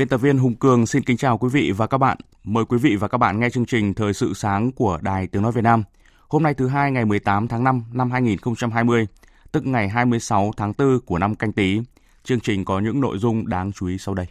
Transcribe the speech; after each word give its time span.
Biên 0.00 0.08
tập 0.08 0.18
viên 0.18 0.38
Hùng 0.38 0.54
Cường 0.54 0.86
xin 0.86 1.02
kính 1.02 1.16
chào 1.16 1.38
quý 1.38 1.48
vị 1.52 1.72
và 1.76 1.86
các 1.86 1.98
bạn. 1.98 2.18
Mời 2.44 2.64
quý 2.64 2.78
vị 2.78 2.96
và 2.96 3.08
các 3.08 3.18
bạn 3.18 3.40
nghe 3.40 3.50
chương 3.50 3.66
trình 3.66 3.94
Thời 3.94 4.12
sự 4.12 4.34
sáng 4.34 4.72
của 4.72 4.98
Đài 5.02 5.26
Tiếng 5.26 5.42
Nói 5.42 5.52
Việt 5.52 5.64
Nam. 5.64 5.82
Hôm 6.28 6.42
nay 6.42 6.54
thứ 6.54 6.68
hai 6.68 6.90
ngày 6.90 7.04
18 7.04 7.48
tháng 7.48 7.64
5 7.64 7.84
năm 7.92 8.10
2020, 8.10 9.06
tức 9.52 9.66
ngày 9.66 9.88
26 9.88 10.52
tháng 10.56 10.72
4 10.78 11.00
của 11.06 11.18
năm 11.18 11.34
canh 11.34 11.52
tí. 11.52 11.80
Chương 12.24 12.40
trình 12.40 12.64
có 12.64 12.80
những 12.80 13.00
nội 13.00 13.18
dung 13.18 13.48
đáng 13.48 13.72
chú 13.72 13.86
ý 13.86 13.98
sau 13.98 14.14
đây. 14.14 14.26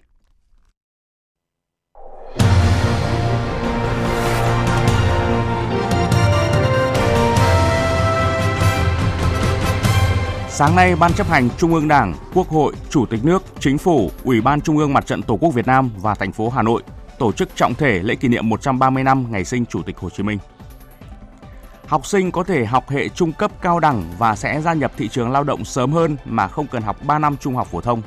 Sáng 10.59 10.75
nay, 10.75 10.95
Ban 10.95 11.13
chấp 11.13 11.27
hành 11.27 11.49
Trung 11.57 11.73
ương 11.73 11.87
Đảng, 11.87 12.13
Quốc 12.33 12.49
hội, 12.49 12.73
Chủ 12.89 13.05
tịch 13.05 13.25
nước, 13.25 13.43
Chính 13.59 13.77
phủ, 13.77 14.11
Ủy 14.23 14.41
ban 14.41 14.61
Trung 14.61 14.77
ương 14.77 14.93
Mặt 14.93 15.05
trận 15.05 15.23
Tổ 15.23 15.37
quốc 15.41 15.53
Việt 15.53 15.67
Nam 15.67 15.89
và 15.97 16.15
thành 16.15 16.31
phố 16.31 16.49
Hà 16.49 16.61
Nội 16.61 16.83
tổ 17.19 17.31
chức 17.31 17.55
trọng 17.55 17.73
thể 17.73 17.99
lễ 17.99 18.15
kỷ 18.15 18.27
niệm 18.27 18.49
130 18.49 19.03
năm 19.03 19.25
ngày 19.29 19.45
sinh 19.45 19.65
Chủ 19.65 19.81
tịch 19.81 19.97
Hồ 19.97 20.09
Chí 20.09 20.23
Minh. 20.23 20.39
Học 21.87 22.05
sinh 22.05 22.31
có 22.31 22.43
thể 22.43 22.65
học 22.65 22.89
hệ 22.89 23.09
trung 23.09 23.33
cấp 23.33 23.51
cao 23.61 23.79
đẳng 23.79 24.03
và 24.17 24.35
sẽ 24.35 24.61
gia 24.61 24.73
nhập 24.73 24.91
thị 24.97 25.07
trường 25.07 25.31
lao 25.31 25.43
động 25.43 25.65
sớm 25.65 25.91
hơn 25.91 26.17
mà 26.25 26.47
không 26.47 26.67
cần 26.67 26.81
học 26.81 26.97
3 27.05 27.19
năm 27.19 27.37
trung 27.37 27.55
học 27.55 27.67
phổ 27.67 27.81
thông. 27.81 28.01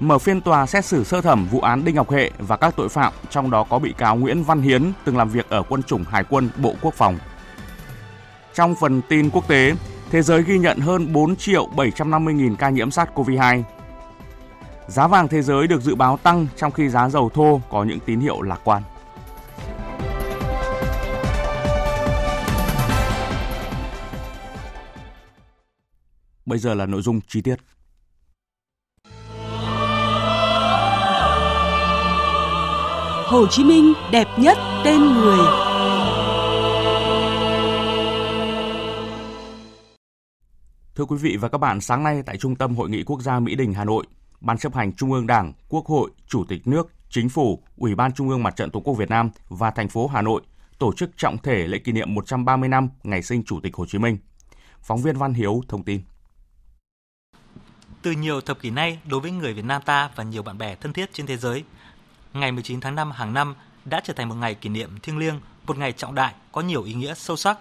Mở 0.00 0.18
phiên 0.18 0.40
tòa 0.40 0.66
xét 0.66 0.84
xử 0.84 1.04
sơ 1.04 1.20
thẩm 1.20 1.48
vụ 1.50 1.60
án 1.60 1.84
Đinh 1.84 1.94
Ngọc 1.94 2.10
Hệ 2.10 2.30
và 2.38 2.56
các 2.56 2.74
tội 2.76 2.88
phạm, 2.88 3.12
trong 3.30 3.50
đó 3.50 3.64
có 3.70 3.78
bị 3.78 3.94
cáo 3.98 4.16
Nguyễn 4.16 4.42
Văn 4.42 4.62
Hiến 4.62 4.92
từng 5.04 5.16
làm 5.16 5.28
việc 5.28 5.48
ở 5.48 5.62
quân 5.68 5.82
chủng 5.82 6.04
Hải 6.04 6.24
quân 6.24 6.50
Bộ 6.56 6.74
Quốc 6.82 6.94
phòng. 6.94 7.18
Trong 8.54 8.74
phần 8.74 9.02
tin 9.08 9.30
quốc 9.30 9.48
tế, 9.48 9.72
thế 10.12 10.22
giới 10.22 10.42
ghi 10.42 10.58
nhận 10.58 10.78
hơn 10.78 11.12
4 11.12 11.36
triệu 11.36 11.66
750 11.66 12.34
nghìn 12.34 12.56
ca 12.56 12.70
nhiễm 12.70 12.88
SARS-CoV-2. 12.88 13.62
Giá 14.88 15.06
vàng 15.06 15.28
thế 15.28 15.42
giới 15.42 15.66
được 15.66 15.82
dự 15.82 15.94
báo 15.94 16.16
tăng 16.16 16.46
trong 16.56 16.72
khi 16.72 16.88
giá 16.88 17.08
dầu 17.08 17.30
thô 17.34 17.60
có 17.70 17.84
những 17.84 17.98
tín 18.06 18.20
hiệu 18.20 18.42
lạc 18.42 18.60
quan. 18.64 18.82
Bây 26.46 26.58
giờ 26.58 26.74
là 26.74 26.86
nội 26.86 27.02
dung 27.02 27.20
chi 27.28 27.40
tiết. 27.40 27.56
Hồ 33.26 33.46
Chí 33.50 33.64
Minh 33.64 33.92
đẹp 34.12 34.26
nhất 34.38 34.58
tên 34.84 35.00
người. 35.00 35.71
Thưa 41.02 41.06
quý 41.06 41.16
vị 41.16 41.36
và 41.36 41.48
các 41.48 41.58
bạn, 41.58 41.80
sáng 41.80 42.02
nay 42.02 42.22
tại 42.26 42.36
Trung 42.36 42.56
tâm 42.56 42.76
Hội 42.76 42.90
nghị 42.90 43.02
Quốc 43.02 43.20
gia 43.20 43.38
Mỹ 43.38 43.54
Đình 43.54 43.74
Hà 43.74 43.84
Nội, 43.84 44.06
Ban 44.40 44.58
chấp 44.58 44.74
hành 44.74 44.92
Trung 44.92 45.12
ương 45.12 45.26
Đảng, 45.26 45.52
Quốc 45.68 45.86
hội, 45.86 46.10
Chủ 46.28 46.44
tịch 46.48 46.66
nước, 46.66 46.90
Chính 47.10 47.28
phủ, 47.28 47.62
Ủy 47.76 47.94
ban 47.94 48.12
Trung 48.12 48.28
ương 48.28 48.42
Mặt 48.42 48.56
trận 48.56 48.70
Tổ 48.70 48.80
quốc 48.80 48.94
Việt 48.94 49.10
Nam 49.10 49.30
và 49.48 49.70
thành 49.70 49.88
phố 49.88 50.06
Hà 50.06 50.22
Nội 50.22 50.42
tổ 50.78 50.92
chức 50.92 51.10
trọng 51.16 51.38
thể 51.38 51.66
lễ 51.66 51.78
kỷ 51.78 51.92
niệm 51.92 52.14
130 52.14 52.68
năm 52.68 52.88
ngày 53.02 53.22
sinh 53.22 53.44
Chủ 53.44 53.60
tịch 53.60 53.76
Hồ 53.76 53.86
Chí 53.86 53.98
Minh. 53.98 54.18
Phóng 54.82 55.02
viên 55.02 55.16
Văn 55.16 55.34
Hiếu 55.34 55.62
thông 55.68 55.84
tin. 55.84 56.00
Từ 58.02 58.10
nhiều 58.10 58.40
thập 58.40 58.60
kỷ 58.60 58.70
nay, 58.70 58.98
đối 59.08 59.20
với 59.20 59.30
người 59.30 59.54
Việt 59.54 59.64
Nam 59.64 59.82
ta 59.82 60.10
và 60.16 60.24
nhiều 60.24 60.42
bạn 60.42 60.58
bè 60.58 60.74
thân 60.74 60.92
thiết 60.92 61.12
trên 61.12 61.26
thế 61.26 61.36
giới, 61.36 61.64
ngày 62.32 62.52
19 62.52 62.80
tháng 62.80 62.94
5 62.94 63.10
hàng 63.10 63.34
năm 63.34 63.54
đã 63.84 64.00
trở 64.04 64.12
thành 64.12 64.28
một 64.28 64.34
ngày 64.34 64.54
kỷ 64.54 64.68
niệm 64.68 64.90
thiêng 65.02 65.18
liêng, 65.18 65.40
một 65.66 65.78
ngày 65.78 65.92
trọng 65.92 66.14
đại 66.14 66.34
có 66.52 66.60
nhiều 66.60 66.82
ý 66.82 66.94
nghĩa 66.94 67.14
sâu 67.14 67.36
sắc. 67.36 67.58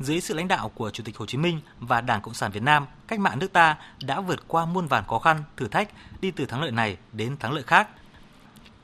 Dưới 0.00 0.20
sự 0.20 0.34
lãnh 0.34 0.48
đạo 0.48 0.68
của 0.68 0.90
Chủ 0.90 1.04
tịch 1.04 1.16
Hồ 1.16 1.26
Chí 1.26 1.38
Minh 1.38 1.60
và 1.80 2.00
Đảng 2.00 2.20
Cộng 2.20 2.34
sản 2.34 2.52
Việt 2.52 2.62
Nam, 2.62 2.86
cách 3.08 3.20
mạng 3.20 3.38
nước 3.38 3.52
ta 3.52 3.76
đã 4.02 4.20
vượt 4.20 4.48
qua 4.48 4.66
muôn 4.66 4.86
vàn 4.86 5.04
khó 5.06 5.18
khăn, 5.18 5.44
thử 5.56 5.68
thách, 5.68 5.88
đi 6.20 6.30
từ 6.30 6.46
thắng 6.46 6.62
lợi 6.62 6.70
này 6.70 6.96
đến 7.12 7.36
thắng 7.36 7.52
lợi 7.52 7.62
khác. 7.62 7.88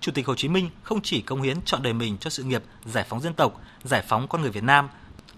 Chủ 0.01 0.13
tịch 0.13 0.27
Hồ 0.27 0.35
Chí 0.35 0.49
Minh 0.49 0.71
không 0.83 1.01
chỉ 1.03 1.21
công 1.21 1.43
hiến 1.43 1.63
chọn 1.65 1.83
đời 1.83 1.93
mình 1.93 2.19
cho 2.19 2.31
sự 2.31 2.43
nghiệp 2.43 2.63
giải 2.85 3.05
phóng 3.09 3.21
dân 3.21 3.35
tộc, 3.35 3.61
giải 3.85 4.03
phóng 4.09 4.29
con 4.29 4.43
người 4.43 4.51
Việt 4.51 4.63
Nam, 4.63 4.89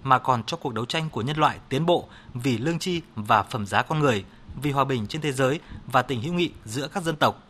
mà 0.03 0.19
còn 0.19 0.43
cho 0.45 0.57
cuộc 0.57 0.75
đấu 0.75 0.87
tranh 0.87 1.11
của 1.11 1.23
nhân 1.23 1.37
loại 1.39 1.59
tiến 1.69 1.87
bộ 1.87 2.09
vì 2.35 2.59
lương 2.59 2.79
tri 2.79 3.01
và 3.15 3.43
phẩm 3.43 3.67
giá 3.67 3.83
con 3.83 3.99
người, 3.99 4.25
vì 4.63 4.71
hòa 4.71 4.85
bình 4.85 5.07
trên 5.07 5.23
thế 5.23 5.33
giới 5.33 5.61
và 5.87 6.03
tình 6.03 6.23
hữu 6.23 6.35
nghị 6.35 6.53
giữa 6.65 6.89
các 6.89 7.03
dân 7.03 7.17
tộc. 7.17 7.43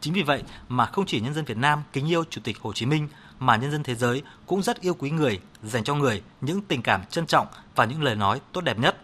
Chính 0.00 0.14
vì 0.14 0.22
vậy 0.22 0.42
mà 0.68 0.86
không 0.86 1.06
chỉ 1.06 1.20
nhân 1.20 1.34
dân 1.34 1.44
Việt 1.44 1.56
Nam 1.56 1.82
kính 1.92 2.08
yêu 2.08 2.24
Chủ 2.30 2.40
tịch 2.44 2.58
Hồ 2.60 2.72
Chí 2.72 2.86
Minh 2.86 3.08
mà 3.38 3.56
nhân 3.56 3.70
dân 3.70 3.82
thế 3.82 3.94
giới 3.94 4.22
cũng 4.46 4.62
rất 4.62 4.80
yêu 4.80 4.94
quý 4.94 5.10
người, 5.10 5.40
dành 5.62 5.84
cho 5.84 5.94
người 5.94 6.22
những 6.40 6.60
tình 6.60 6.82
cảm 6.82 7.04
trân 7.10 7.26
trọng 7.26 7.46
và 7.74 7.84
những 7.84 8.02
lời 8.02 8.16
nói 8.16 8.40
tốt 8.52 8.60
đẹp 8.60 8.78
nhất. 8.78 8.96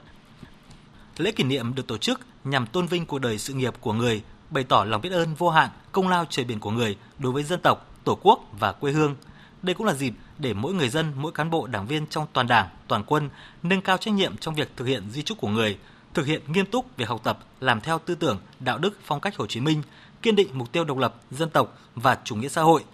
Lễ 1.17 1.31
kỷ 1.31 1.45
niệm 1.45 1.75
được 1.75 1.87
tổ 1.87 1.99
chức 1.99 2.21
nhằm 2.45 2.67
tôn 2.67 2.87
vinh 2.87 3.07
cuộc 3.07 3.19
đời 3.19 3.39
sự 3.39 3.55
nghiệp 3.55 3.75
của 3.81 3.93
người, 3.93 4.23
bày 4.51 4.65
tỏ 4.65 4.85
lòng 4.85 5.01
biết 5.01 5.13
ơn 5.13 5.35
vô 5.35 5.51
hạn, 5.51 5.71
công 5.93 6.09
lao 6.09 6.25
trời 6.31 6.45
biển 6.45 6.61
của 6.61 6.71
người 6.71 6.97
đối 7.19 7.33
với 7.33 7.43
dân 7.43 7.61
tộc, 7.61 7.87
tổ 8.05 8.19
quốc 8.23 8.41
và 8.59 8.73
quê 8.73 8.93
hương. 8.93 9.17
Đây 9.63 9.75
cũng 9.75 9.87
là 9.87 9.95
dịp 9.95 10.15
để 10.39 10.55
mỗi 10.55 10.75
người 10.75 10.89
dân, 10.89 11.13
mỗi 11.17 11.33
cán 11.33 11.51
bộ 11.51 11.67
đảng 11.67 11.87
viên 11.87 12.07
trong 12.07 12.27
toàn 12.33 12.47
đảng, 12.47 12.69
toàn 12.89 13.05
quân 13.07 13.29
nâng 13.63 13.83
cao 13.83 13.97
trách 13.97 14.15
nhiệm 14.15 14.37
trong 14.37 14.55
việc 14.55 14.71
thực 14.77 14.85
hiện 14.85 15.11
di 15.11 15.23
trúc 15.23 15.39
của 15.39 15.49
người, 15.49 15.79
thực 16.15 16.27
hiện 16.27 16.43
nghiêm 16.47 16.67
túc 16.67 16.97
việc 16.97 17.09
học 17.09 17.21
tập, 17.25 17.39
làm 17.61 17.81
theo 17.81 17.99
tư 17.99 18.15
tưởng, 18.15 18.41
đạo 18.61 18.79
đức, 18.79 18.99
phong 19.05 19.21
cách 19.21 19.37
Hồ 19.37 19.47
Chí 19.47 19.61
Minh, 19.61 19.83
kiên 20.23 20.37
định 20.37 20.49
mục 20.53 20.73
tiêu 20.73 20.85
độc 20.85 20.99
lập, 20.99 21.15
dân 21.31 21.51
tộc 21.51 21.79
và 21.95 22.19
chủ 22.25 22.37
nghĩa 22.37 22.49
xã 22.49 22.63
hội, 22.63 22.85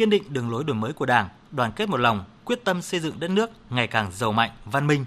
kiên 0.00 0.10
định 0.10 0.22
đường 0.28 0.50
lối 0.50 0.64
đổi 0.64 0.76
mới 0.76 0.92
của 0.92 1.06
Đảng, 1.06 1.28
đoàn 1.50 1.72
kết 1.76 1.88
một 1.88 1.96
lòng, 1.96 2.24
quyết 2.44 2.64
tâm 2.64 2.82
xây 2.82 3.00
dựng 3.00 3.20
đất 3.20 3.30
nước 3.30 3.50
ngày 3.70 3.86
càng 3.86 4.10
giàu 4.12 4.32
mạnh, 4.32 4.50
văn 4.64 4.86
minh. 4.86 5.04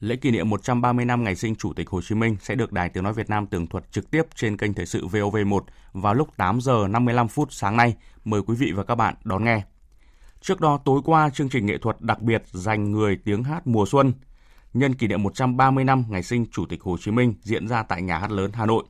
Lễ 0.00 0.16
kỷ 0.16 0.30
niệm 0.30 0.48
130 0.48 1.04
năm 1.04 1.24
ngày 1.24 1.34
sinh 1.34 1.56
Chủ 1.56 1.72
tịch 1.72 1.88
Hồ 1.88 2.00
Chí 2.02 2.14
Minh 2.14 2.36
sẽ 2.40 2.54
được 2.54 2.72
Đài 2.72 2.88
Tiếng 2.88 3.04
Nói 3.04 3.12
Việt 3.12 3.30
Nam 3.30 3.46
tường 3.46 3.66
thuật 3.66 3.92
trực 3.92 4.10
tiếp 4.10 4.22
trên 4.34 4.56
kênh 4.56 4.74
Thời 4.74 4.86
sự 4.86 5.06
VOV1 5.06 5.60
vào 5.92 6.14
lúc 6.14 6.36
8 6.36 6.60
giờ 6.60 6.86
55 6.90 7.28
phút 7.28 7.52
sáng 7.52 7.76
nay. 7.76 7.94
Mời 8.24 8.42
quý 8.46 8.54
vị 8.54 8.72
và 8.72 8.84
các 8.84 8.94
bạn 8.94 9.14
đón 9.24 9.44
nghe. 9.44 9.62
Trước 10.40 10.60
đó 10.60 10.78
tối 10.84 11.00
qua, 11.04 11.30
chương 11.30 11.48
trình 11.48 11.66
nghệ 11.66 11.78
thuật 11.78 12.00
đặc 12.00 12.22
biệt 12.22 12.42
dành 12.52 12.92
người 12.92 13.18
tiếng 13.24 13.44
hát 13.44 13.66
mùa 13.66 13.86
xuân 13.86 14.12
nhân 14.72 14.94
kỷ 14.94 15.06
niệm 15.06 15.22
130 15.22 15.84
năm 15.84 16.04
ngày 16.08 16.22
sinh 16.22 16.46
Chủ 16.52 16.66
tịch 16.66 16.82
Hồ 16.82 16.96
Chí 17.00 17.10
Minh 17.10 17.34
diễn 17.42 17.68
ra 17.68 17.82
tại 17.82 18.02
Nhà 18.02 18.18
hát 18.18 18.30
lớn 18.30 18.50
Hà 18.54 18.66
Nội. 18.66 18.84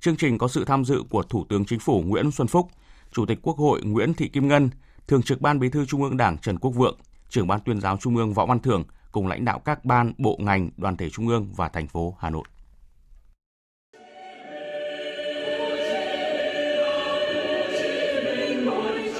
Chương 0.00 0.16
trình 0.16 0.38
có 0.38 0.48
sự 0.48 0.64
tham 0.64 0.84
dự 0.84 1.02
của 1.10 1.22
Thủ 1.22 1.46
tướng 1.48 1.64
Chính 1.64 1.78
phủ 1.78 2.02
Nguyễn 2.06 2.30
Xuân 2.30 2.48
Phúc, 2.48 2.68
Chủ 3.12 3.26
tịch 3.26 3.38
Quốc 3.42 3.56
hội 3.56 3.80
Nguyễn 3.82 4.14
Thị 4.14 4.28
Kim 4.28 4.48
Ngân, 4.48 4.70
Thường 5.06 5.22
trực 5.22 5.40
Ban 5.40 5.58
Bí 5.58 5.68
thư 5.68 5.86
Trung 5.86 6.02
ương 6.02 6.16
Đảng 6.16 6.38
Trần 6.38 6.58
Quốc 6.58 6.70
Vượng, 6.70 6.96
Trưởng 7.28 7.46
Ban 7.46 7.60
Tuyên 7.60 7.80
giáo 7.80 7.96
Trung 7.96 8.16
ương 8.16 8.34
Võ 8.34 8.46
Văn 8.46 8.60
Thưởng 8.60 8.84
cùng 9.12 9.26
lãnh 9.26 9.44
đạo 9.44 9.58
các 9.58 9.84
ban, 9.84 10.12
bộ 10.18 10.38
ngành, 10.40 10.70
đoàn 10.76 10.96
thể 10.96 11.10
Trung 11.10 11.28
ương 11.28 11.52
và 11.56 11.68
thành 11.68 11.88
phố 11.88 12.16
Hà 12.20 12.30
Nội. 12.30 12.44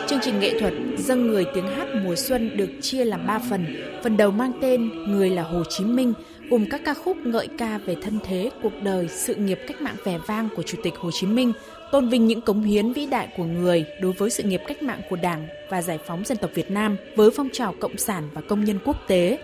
Chương 0.08 0.20
trình 0.22 0.40
nghệ 0.40 0.60
thuật 0.60 0.72
dân 0.98 1.26
người 1.26 1.46
tiếng 1.54 1.66
hát 1.66 1.88
mùa 2.04 2.16
xuân 2.16 2.56
được 2.56 2.70
chia 2.80 3.04
làm 3.04 3.26
3 3.26 3.38
phần. 3.50 3.66
Phần 4.02 4.16
đầu 4.16 4.30
mang 4.30 4.52
tên 4.62 4.88
Người 4.88 5.30
là 5.30 5.42
Hồ 5.42 5.62
Chí 5.68 5.84
Minh, 5.84 6.12
cùng 6.52 6.66
các 6.70 6.80
ca 6.84 6.94
khúc 6.94 7.16
ngợi 7.16 7.48
ca 7.58 7.78
về 7.78 7.96
thân 8.02 8.18
thế, 8.24 8.50
cuộc 8.62 8.72
đời, 8.82 9.08
sự 9.08 9.34
nghiệp 9.34 9.58
cách 9.66 9.82
mạng 9.82 9.96
vẻ 10.04 10.18
vang 10.26 10.48
của 10.56 10.62
Chủ 10.62 10.78
tịch 10.82 10.94
Hồ 10.96 11.10
Chí 11.10 11.26
Minh, 11.26 11.52
tôn 11.92 12.08
vinh 12.08 12.26
những 12.26 12.40
cống 12.40 12.62
hiến 12.62 12.92
vĩ 12.92 13.06
đại 13.06 13.28
của 13.36 13.44
người 13.44 13.84
đối 14.00 14.12
với 14.12 14.30
sự 14.30 14.42
nghiệp 14.42 14.60
cách 14.66 14.82
mạng 14.82 15.00
của 15.10 15.16
Đảng 15.16 15.46
và 15.70 15.82
giải 15.82 15.98
phóng 16.06 16.24
dân 16.24 16.38
tộc 16.38 16.50
Việt 16.54 16.70
Nam 16.70 16.96
với 17.16 17.30
phong 17.36 17.48
trào 17.52 17.74
cộng 17.80 17.98
sản 17.98 18.28
và 18.32 18.40
công 18.40 18.64
nhân 18.64 18.78
quốc 18.84 18.96
tế. 19.06 19.38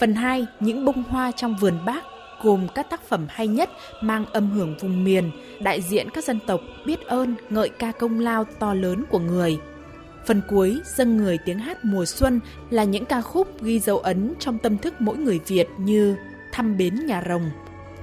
Phần 0.00 0.14
2, 0.14 0.46
những 0.60 0.84
bông 0.84 1.02
hoa 1.02 1.30
trong 1.36 1.56
vườn 1.60 1.84
bác 1.86 2.04
gồm 2.42 2.66
các 2.74 2.90
tác 2.90 3.08
phẩm 3.08 3.26
hay 3.28 3.46
nhất 3.46 3.70
mang 4.00 4.24
âm 4.32 4.50
hưởng 4.50 4.76
vùng 4.80 5.04
miền, 5.04 5.30
đại 5.60 5.80
diện 5.80 6.10
các 6.10 6.24
dân 6.24 6.38
tộc 6.46 6.60
biết 6.86 7.00
ơn, 7.06 7.34
ngợi 7.50 7.68
ca 7.68 7.92
công 7.92 8.20
lao 8.20 8.44
to 8.58 8.74
lớn 8.74 9.04
của 9.10 9.18
người. 9.18 9.58
Phần 10.26 10.40
cuối, 10.48 10.80
dâng 10.84 11.16
người 11.16 11.38
tiếng 11.44 11.58
hát 11.58 11.84
mùa 11.84 12.04
xuân 12.04 12.40
là 12.70 12.84
những 12.84 13.04
ca 13.04 13.20
khúc 13.20 13.62
ghi 13.62 13.78
dấu 13.78 13.98
ấn 13.98 14.34
trong 14.38 14.58
tâm 14.58 14.78
thức 14.78 14.94
mỗi 14.98 15.16
người 15.16 15.40
Việt 15.46 15.68
như 15.78 16.16
Thăm 16.52 16.76
bến 16.76 17.06
nhà 17.06 17.22
rồng, 17.28 17.50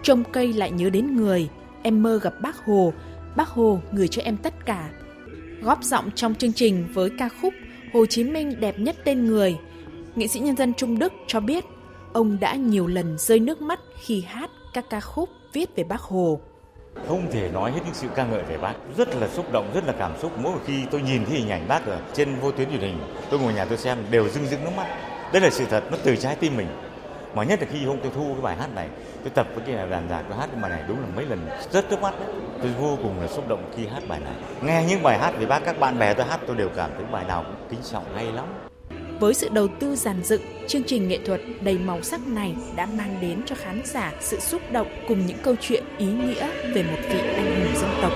Trông 0.03 0.23
cây 0.23 0.53
lại 0.53 0.71
nhớ 0.71 0.89
đến 0.89 1.15
người, 1.15 1.49
em 1.83 2.03
mơ 2.03 2.19
gặp 2.23 2.33
bác 2.41 2.57
Hồ, 2.65 2.93
bác 3.35 3.47
Hồ 3.47 3.79
người 3.91 4.07
cho 4.07 4.21
em 4.21 4.37
tất 4.37 4.65
cả. 4.65 4.89
Góp 5.61 5.83
giọng 5.83 6.09
trong 6.15 6.35
chương 6.35 6.53
trình 6.53 6.87
với 6.93 7.09
ca 7.19 7.29
khúc 7.41 7.53
Hồ 7.93 8.05
Chí 8.05 8.23
Minh 8.23 8.59
đẹp 8.59 8.79
nhất 8.79 8.95
tên 9.03 9.25
người, 9.25 9.57
nghệ 10.15 10.27
sĩ 10.27 10.39
nhân 10.39 10.55
dân 10.55 10.73
Trung 10.73 10.99
Đức 10.99 11.13
cho 11.27 11.39
biết 11.39 11.65
ông 12.13 12.37
đã 12.39 12.55
nhiều 12.55 12.87
lần 12.87 13.17
rơi 13.17 13.39
nước 13.39 13.61
mắt 13.61 13.79
khi 14.01 14.23
hát 14.27 14.49
các 14.73 14.85
ca 14.89 14.99
khúc 14.99 15.29
viết 15.53 15.75
về 15.75 15.83
bác 15.83 16.01
Hồ. 16.01 16.39
Không 17.07 17.31
thể 17.31 17.49
nói 17.53 17.71
hết 17.71 17.79
những 17.85 17.93
sự 17.93 18.07
ca 18.15 18.25
ngợi 18.25 18.43
về 18.43 18.57
bác. 18.57 18.73
Rất 18.97 19.15
là 19.15 19.27
xúc 19.27 19.51
động, 19.51 19.71
rất 19.73 19.85
là 19.87 19.93
cảm 19.99 20.11
xúc. 20.21 20.31
Mỗi 20.37 20.57
khi 20.65 20.73
tôi 20.91 21.01
nhìn 21.01 21.25
thấy 21.25 21.37
hình 21.37 21.49
ảnh 21.49 21.67
bác 21.67 21.85
ở 21.85 22.01
trên 22.13 22.35
vô 22.41 22.51
tuyến 22.51 22.69
truyền 22.69 22.81
hình, 22.81 22.97
tôi 23.29 23.39
ngồi 23.39 23.53
nhà 23.53 23.65
tôi 23.65 23.77
xem 23.77 23.97
đều 24.11 24.29
rưng 24.29 24.45
rưng 24.45 24.63
nước 24.63 24.71
mắt. 24.77 24.87
Đây 25.33 25.41
là 25.41 25.49
sự 25.49 25.65
thật, 25.69 25.83
nó 25.91 25.97
từ 26.03 26.15
trái 26.15 26.35
tim 26.35 26.57
mình. 26.57 26.67
Mà 27.35 27.43
nhất 27.43 27.61
là 27.61 27.67
khi 27.71 27.85
hôm 27.85 27.97
tôi 28.03 28.11
thu 28.15 28.33
cái 28.33 28.41
bài 28.41 28.57
hát 28.57 28.75
này, 28.75 28.89
tôi 29.23 29.29
tập 29.29 29.47
với 29.55 29.63
cái 29.65 29.89
đàn 29.89 30.07
nhạc 30.07 30.23
tôi 30.29 30.37
hát 30.37 30.49
cái 30.51 30.61
bài 30.61 30.71
này 30.71 30.83
đúng 30.87 30.99
là 30.99 31.07
mấy 31.15 31.25
lần 31.25 31.49
rất 31.71 31.89
nước 31.89 32.01
mắt 32.01 32.13
đấy. 32.19 32.29
Tôi 32.61 32.71
vô 32.81 32.97
cùng 33.03 33.21
là 33.21 33.27
xúc 33.27 33.47
động 33.47 33.71
khi 33.75 33.87
hát 33.87 34.03
bài 34.07 34.19
này. 34.19 34.33
Nghe 34.61 34.85
những 34.89 35.03
bài 35.03 35.19
hát 35.19 35.33
về 35.39 35.45
bác 35.45 35.59
các 35.65 35.79
bạn 35.79 35.99
bè 35.99 36.13
tôi 36.13 36.25
hát 36.25 36.39
tôi 36.47 36.55
đều 36.55 36.69
cảm 36.75 36.91
thấy 36.97 37.05
bài 37.11 37.25
nào 37.27 37.43
cũng 37.43 37.67
kính 37.69 37.79
trọng 37.91 38.15
hay 38.15 38.31
lắm. 38.31 38.45
Với 39.19 39.33
sự 39.33 39.49
đầu 39.53 39.67
tư 39.79 39.95
giàn 39.95 40.23
dựng, 40.23 40.41
chương 40.67 40.83
trình 40.83 41.07
nghệ 41.07 41.19
thuật 41.25 41.41
đầy 41.61 41.77
màu 41.77 42.01
sắc 42.01 42.27
này 42.27 42.55
đã 42.75 42.85
mang 42.85 43.17
đến 43.21 43.41
cho 43.45 43.55
khán 43.55 43.81
giả 43.85 44.13
sự 44.19 44.39
xúc 44.39 44.61
động 44.71 44.87
cùng 45.07 45.25
những 45.25 45.37
câu 45.43 45.55
chuyện 45.61 45.83
ý 45.97 46.05
nghĩa 46.05 46.49
về 46.73 46.83
một 46.83 46.99
vị 47.09 47.19
anh 47.19 47.45
hùng 47.45 47.75
dân 47.75 47.89
tộc. 48.01 48.11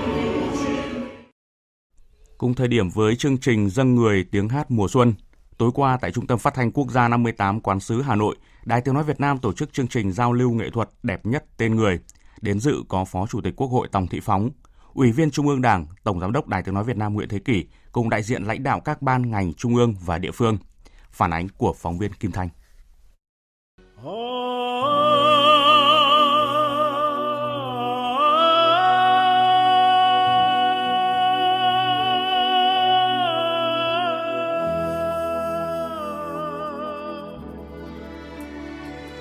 Cùng 2.38 2.54
thời 2.54 2.68
điểm 2.68 2.90
với 2.90 3.16
chương 3.16 3.38
trình 3.38 3.70
Dâng 3.70 3.96
Người 3.96 4.26
Tiếng 4.32 4.50
Hát 4.50 4.72
Mùa 4.72 4.88
Xuân, 4.88 5.14
tối 5.58 5.72
qua 5.74 5.98
tại 6.02 6.12
Trung 6.12 6.28
tâm 6.28 6.40
Phát 6.40 6.54
thanh 6.54 6.72
Quốc 6.72 6.92
gia 6.92 7.08
58 7.08 7.62
Quán 7.62 7.80
sứ 7.80 8.02
Hà 8.02 8.16
Nội, 8.16 8.36
Đài 8.66 8.82
Tiếng 8.82 8.94
Nói 8.94 9.04
Việt 9.04 9.20
Nam 9.20 9.38
tổ 9.38 9.54
chức 9.54 9.74
chương 9.74 9.88
trình 9.88 10.12
giao 10.12 10.34
lưu 10.34 10.52
nghệ 10.52 10.70
thuật 10.70 10.90
đẹp 11.04 11.26
nhất 11.26 11.46
tên 11.58 11.76
người. 11.76 12.00
Đến 12.42 12.60
dự 12.60 12.84
có 12.88 13.06
Phó 13.06 13.28
Chủ 13.28 13.42
tịch 13.42 13.56
Quốc 13.56 13.68
hội 13.68 13.88
Tòng 13.92 14.08
Thị 14.08 14.20
Phóng, 14.20 14.50
Ủy 14.94 15.12
viên 15.12 15.32
Trung 15.32 15.48
ương 15.48 15.62
Đảng, 15.62 15.86
Tổng 16.04 16.20
Giám 16.20 16.32
đốc 16.32 16.48
Đài 16.48 16.64
Tiếng 16.64 16.76
Nói 16.76 16.84
Việt 16.84 16.98
Nam 16.98 17.14
Nguyễn 17.14 17.30
Thế 17.30 17.40
Kỷ 17.40 17.66
cùng 17.92 18.10
đại 18.10 18.24
diện 18.24 18.44
lãnh 18.44 18.64
đạo 18.64 18.80
các 18.80 19.02
ban 19.02 19.32
ngành 19.32 19.54
trung 19.54 19.76
ương 19.76 19.96
và 20.06 20.18
địa 20.18 20.32
phương– 20.32 20.58
Phản 21.14 21.34
ánh 21.34 21.48
của 21.58 21.74
phóng 21.74 21.98
viên 21.98 22.14
Kim 22.14 22.32
Thanh. 22.32 22.50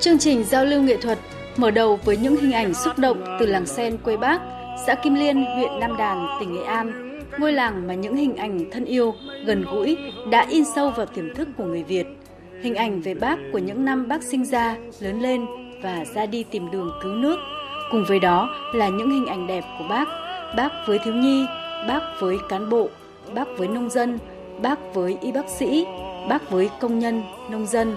Chương 0.03 0.19
trình 0.19 0.45
giao 0.45 0.65
lưu 0.65 0.83
nghệ 0.83 0.97
thuật 0.97 1.19
mở 1.57 1.71
đầu 1.71 1.99
với 2.05 2.17
những 2.17 2.37
hình 2.37 2.53
ảnh 2.53 2.75
xúc 2.75 2.99
động 2.99 3.25
từ 3.41 3.47
làng 3.47 3.67
sen 3.67 3.97
quê 3.99 4.17
Bác, 4.17 4.41
xã 4.87 4.95
Kim 4.95 5.15
Liên, 5.15 5.45
huyện 5.45 5.81
Nam 5.81 5.97
Đàn, 5.97 6.27
tỉnh 6.41 6.55
Nghệ 6.55 6.63
An 6.63 7.19
ngôi 7.39 7.53
làng 7.53 7.87
mà 7.87 7.95
những 7.95 8.17
hình 8.17 8.37
ảnh 8.37 8.71
thân 8.71 8.85
yêu, 8.85 9.15
gần 9.45 9.65
gũi 9.73 9.97
đã 10.31 10.47
in 10.51 10.65
sâu 10.75 10.91
vào 10.91 11.07
tiềm 11.07 11.35
thức 11.35 11.49
của 11.57 11.65
người 11.65 11.83
Việt. 11.83 12.07
Hình 12.63 12.75
ảnh 12.75 13.03
về 13.03 13.15
bác 13.15 13.39
của 13.53 13.59
những 13.59 13.85
năm 13.85 14.09
bác 14.09 14.23
sinh 14.23 14.45
ra, 14.45 14.77
lớn 15.01 15.21
lên 15.21 15.47
và 15.83 16.05
ra 16.15 16.27
đi 16.27 16.43
tìm 16.43 16.71
đường 16.71 16.91
cứu 17.03 17.13
nước. 17.13 17.37
Cùng 17.91 18.05
với 18.09 18.19
đó 18.19 18.49
là 18.75 18.89
những 18.89 19.11
hình 19.11 19.27
ảnh 19.27 19.47
đẹp 19.47 19.65
của 19.79 19.85
bác, 19.89 20.09
bác 20.57 20.71
với 20.87 20.99
thiếu 21.05 21.15
nhi, 21.15 21.45
bác 21.89 22.01
với 22.21 22.37
cán 22.49 22.71
bộ, 22.71 22.89
bác 23.35 23.49
với 23.59 23.69
nông 23.69 23.91
dân, 23.91 24.19
bác 24.63 24.95
với 24.95 25.19
y 25.21 25.33
bác 25.33 25.49
sĩ, 25.49 25.87
bác 26.29 26.51
với 26.51 26.71
công 26.81 26.99
nhân, 26.99 27.23
nông 27.51 27.67
dân. 27.67 27.97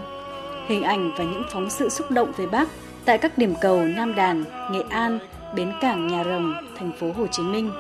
Hình 0.67 0.83
ảnh 0.83 1.11
và 1.17 1.23
những 1.23 1.43
phóng 1.51 1.69
sự 1.69 1.89
xúc 1.89 2.11
động 2.11 2.31
về 2.37 2.45
bác 2.47 2.67
tại 3.05 3.17
các 3.17 3.37
điểm 3.37 3.53
cầu 3.61 3.83
Nam 3.83 4.15
Đàn, 4.15 4.43
Nghệ 4.71 4.81
An, 4.89 5.19
Bến 5.55 5.71
Cảng 5.81 6.07
Nhà 6.07 6.23
Rồng, 6.23 6.53
thành 6.77 6.91
phố 6.99 7.11
Hồ 7.11 7.27
Chí 7.27 7.43
Minh. 7.43 7.71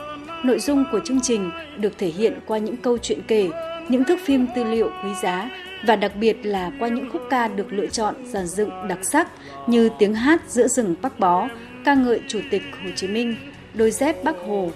Nội 0.43 0.59
dung 0.59 0.85
của 0.91 0.99
chương 1.05 1.21
trình 1.21 1.51
được 1.77 1.97
thể 1.97 2.07
hiện 2.07 2.39
qua 2.45 2.57
những 2.57 2.77
câu 2.77 2.97
chuyện 2.97 3.19
kể, 3.27 3.49
những 3.89 4.03
thước 4.03 4.19
phim 4.25 4.47
tư 4.55 4.63
liệu 4.63 4.91
quý 5.03 5.09
giá 5.23 5.49
và 5.87 5.95
đặc 5.95 6.11
biệt 6.15 6.37
là 6.43 6.71
qua 6.79 6.87
những 6.87 7.09
khúc 7.11 7.21
ca 7.29 7.47
được 7.47 7.73
lựa 7.73 7.87
chọn 7.87 8.15
dàn 8.25 8.47
dựng 8.47 8.87
đặc 8.87 8.99
sắc 9.01 9.27
như 9.67 9.89
tiếng 9.99 10.13
hát 10.13 10.41
giữa 10.47 10.67
rừng 10.67 10.95
Bắc 11.01 11.19
Bó, 11.19 11.47
ca 11.85 11.93
ngợi 11.93 12.21
Chủ 12.27 12.39
tịch 12.51 12.63
Hồ 12.83 12.89
Chí 12.95 13.07
Minh, 13.07 13.35
đôi 13.73 13.91
dép 13.91 14.23
Bắc 14.23 14.35
Hồ, 14.47 14.71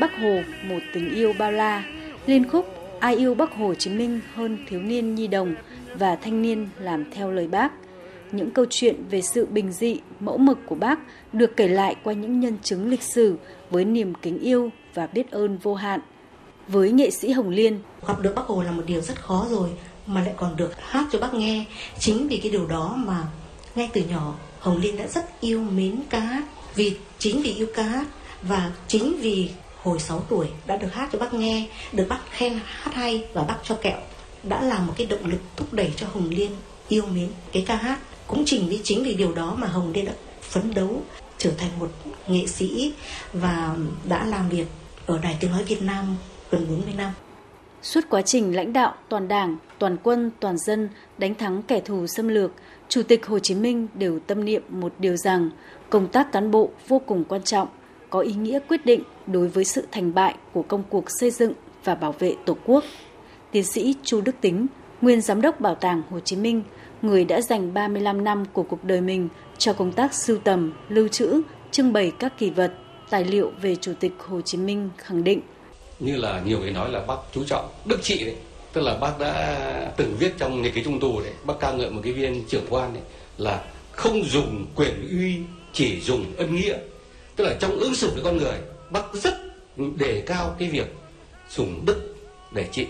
Bắc 0.00 0.10
Hồ 0.20 0.40
một 0.68 0.80
tình 0.94 1.14
yêu 1.14 1.32
bao 1.38 1.52
la, 1.52 1.82
liên 2.26 2.48
khúc 2.48 2.73
Ai 3.04 3.16
yêu 3.16 3.34
Bắc 3.34 3.54
Hồ 3.54 3.74
Chí 3.74 3.90
Minh 3.90 4.20
hơn 4.34 4.58
thiếu 4.68 4.80
niên 4.80 5.14
nhi 5.14 5.26
đồng 5.26 5.54
và 5.98 6.16
thanh 6.16 6.42
niên 6.42 6.68
làm 6.78 7.10
theo 7.10 7.30
lời 7.30 7.48
bác. 7.48 7.72
Những 8.32 8.50
câu 8.50 8.64
chuyện 8.70 9.04
về 9.10 9.22
sự 9.22 9.46
bình 9.46 9.72
dị, 9.72 10.00
mẫu 10.20 10.38
mực 10.38 10.58
của 10.66 10.74
bác 10.74 10.98
được 11.32 11.56
kể 11.56 11.68
lại 11.68 11.96
qua 12.04 12.12
những 12.12 12.40
nhân 12.40 12.58
chứng 12.62 12.90
lịch 12.90 13.02
sử 13.02 13.36
với 13.70 13.84
niềm 13.84 14.12
kính 14.22 14.38
yêu 14.38 14.70
và 14.94 15.06
biết 15.06 15.30
ơn 15.30 15.58
vô 15.58 15.74
hạn. 15.74 16.00
Với 16.68 16.92
nghệ 16.92 17.10
sĩ 17.10 17.30
Hồng 17.30 17.48
Liên, 17.48 17.78
gặp 18.06 18.20
được 18.22 18.32
bác 18.36 18.42
Hồ 18.46 18.62
là 18.62 18.70
một 18.70 18.82
điều 18.86 19.00
rất 19.00 19.22
khó 19.22 19.46
rồi 19.50 19.68
mà 20.06 20.20
lại 20.20 20.34
còn 20.36 20.56
được 20.56 20.72
hát 20.80 21.06
cho 21.12 21.18
bác 21.18 21.34
nghe. 21.34 21.64
Chính 21.98 22.28
vì 22.28 22.36
cái 22.36 22.52
điều 22.52 22.66
đó 22.66 22.94
mà 22.96 23.22
ngay 23.74 23.90
từ 23.92 24.02
nhỏ 24.10 24.34
Hồng 24.58 24.80
Liên 24.80 24.96
đã 24.96 25.06
rất 25.06 25.40
yêu 25.40 25.62
mến 25.62 25.96
ca 26.10 26.20
hát. 26.20 26.44
Vì 26.74 26.96
chính 27.18 27.42
vì 27.42 27.52
yêu 27.52 27.66
ca 27.74 27.82
hát 27.82 28.06
và 28.42 28.72
chính 28.88 29.16
vì 29.20 29.50
hồi 29.84 29.98
6 29.98 30.20
tuổi 30.28 30.46
đã 30.66 30.76
được 30.76 30.94
hát 30.94 31.08
cho 31.12 31.18
bác 31.18 31.34
nghe, 31.34 31.68
được 31.92 32.06
bác 32.08 32.20
khen 32.30 32.60
hát 32.64 32.94
hay 32.94 33.24
và 33.32 33.42
bác 33.42 33.56
cho 33.64 33.74
kẹo 33.74 33.98
đã 34.42 34.62
là 34.62 34.78
một 34.78 34.92
cái 34.96 35.06
động 35.06 35.26
lực 35.26 35.40
thúc 35.56 35.72
đẩy 35.72 35.92
cho 35.96 36.06
Hồng 36.12 36.28
Liên 36.30 36.50
yêu 36.88 37.02
mến 37.06 37.28
cái 37.52 37.64
ca 37.66 37.76
hát. 37.76 37.98
Cũng 38.26 38.42
chính 38.46 38.68
vì 38.68 38.80
chính 38.82 39.04
vì 39.04 39.14
điều 39.14 39.34
đó 39.34 39.54
mà 39.58 39.66
Hồng 39.66 39.92
Liên 39.92 40.04
đã 40.04 40.12
phấn 40.40 40.74
đấu 40.74 41.02
trở 41.38 41.50
thành 41.58 41.70
một 41.78 41.90
nghệ 42.28 42.46
sĩ 42.46 42.92
và 43.32 43.76
đã 44.04 44.26
làm 44.26 44.48
việc 44.48 44.66
ở 45.06 45.18
Đài 45.18 45.36
Tiếng 45.40 45.50
Nói 45.50 45.64
Việt 45.64 45.82
Nam 45.82 46.16
gần 46.50 46.66
40 46.68 46.94
năm. 46.96 47.12
Suốt 47.82 48.00
quá 48.10 48.22
trình 48.22 48.56
lãnh 48.56 48.72
đạo 48.72 48.94
toàn 49.08 49.28
đảng, 49.28 49.56
toàn 49.78 49.96
quân, 50.02 50.30
toàn 50.40 50.58
dân 50.58 50.88
đánh 51.18 51.34
thắng 51.34 51.62
kẻ 51.62 51.80
thù 51.80 52.06
xâm 52.06 52.28
lược, 52.28 52.50
Chủ 52.88 53.02
tịch 53.02 53.26
Hồ 53.26 53.38
Chí 53.38 53.54
Minh 53.54 53.88
đều 53.94 54.18
tâm 54.26 54.44
niệm 54.44 54.62
một 54.68 54.92
điều 54.98 55.16
rằng 55.16 55.50
công 55.90 56.08
tác 56.08 56.32
cán 56.32 56.50
bộ 56.50 56.70
vô 56.88 56.98
cùng 57.06 57.24
quan 57.24 57.42
trọng, 57.42 57.68
có 58.14 58.20
ý 58.20 58.32
nghĩa 58.32 58.58
quyết 58.68 58.86
định 58.86 59.02
đối 59.26 59.48
với 59.48 59.64
sự 59.64 59.86
thành 59.92 60.14
bại 60.14 60.34
của 60.52 60.62
công 60.62 60.82
cuộc 60.90 61.04
xây 61.20 61.30
dựng 61.30 61.52
và 61.84 61.94
bảo 61.94 62.14
vệ 62.18 62.34
Tổ 62.44 62.56
quốc. 62.64 62.84
Tiến 63.50 63.64
sĩ 63.64 63.94
Chu 64.04 64.20
Đức 64.20 64.34
Tính, 64.40 64.66
nguyên 65.00 65.20
giám 65.20 65.40
đốc 65.40 65.60
Bảo 65.60 65.74
tàng 65.74 66.02
Hồ 66.10 66.20
Chí 66.20 66.36
Minh, 66.36 66.62
người 67.02 67.24
đã 67.24 67.40
dành 67.40 67.74
35 67.74 68.24
năm 68.24 68.44
của 68.52 68.62
cuộc 68.62 68.84
đời 68.84 69.00
mình 69.00 69.28
cho 69.58 69.72
công 69.72 69.92
tác 69.92 70.14
sưu 70.14 70.38
tầm, 70.38 70.72
lưu 70.88 71.08
trữ, 71.08 71.42
trưng 71.70 71.92
bày 71.92 72.12
các 72.18 72.38
kỳ 72.38 72.50
vật, 72.50 72.72
tài 73.10 73.24
liệu 73.24 73.52
về 73.62 73.76
Chủ 73.76 73.92
tịch 74.00 74.12
Hồ 74.18 74.40
Chí 74.40 74.58
Minh 74.58 74.90
khẳng 74.98 75.24
định. 75.24 75.40
Như 76.00 76.16
là 76.16 76.42
nhiều 76.46 76.58
người 76.58 76.70
nói 76.70 76.90
là 76.90 77.04
bác 77.06 77.16
chú 77.32 77.44
trọng 77.44 77.68
đức 77.84 77.98
trị 78.02 78.24
đấy, 78.24 78.36
tức 78.72 78.80
là 78.80 78.98
bác 78.98 79.18
đã 79.18 79.92
từng 79.96 80.16
viết 80.18 80.34
trong 80.38 80.62
nhật 80.62 80.72
ký 80.74 80.84
trung 80.84 81.00
tù 81.00 81.20
đấy, 81.20 81.32
bác 81.44 81.54
ca 81.60 81.72
ngợi 81.72 81.90
một 81.90 82.00
cái 82.04 82.12
viên 82.12 82.44
trưởng 82.48 82.66
quan 82.70 82.94
đấy 82.94 83.02
là 83.38 83.64
không 83.92 84.24
dùng 84.24 84.66
quyền 84.76 85.08
uy, 85.10 85.36
chỉ 85.72 86.00
dùng 86.00 86.24
ân 86.36 86.56
nghĩa. 86.56 86.76
Tức 87.36 87.44
là 87.44 87.56
trong 87.60 87.78
ứng 87.78 87.94
xử 87.94 88.10
với 88.14 88.22
con 88.24 88.36
người, 88.36 88.58
bác 88.90 89.14
rất 89.14 89.34
đề 89.96 90.22
cao 90.26 90.56
cái 90.58 90.68
việc 90.68 90.94
dùng 91.50 91.84
đức 91.86 92.14
để 92.52 92.68
trị. 92.72 92.86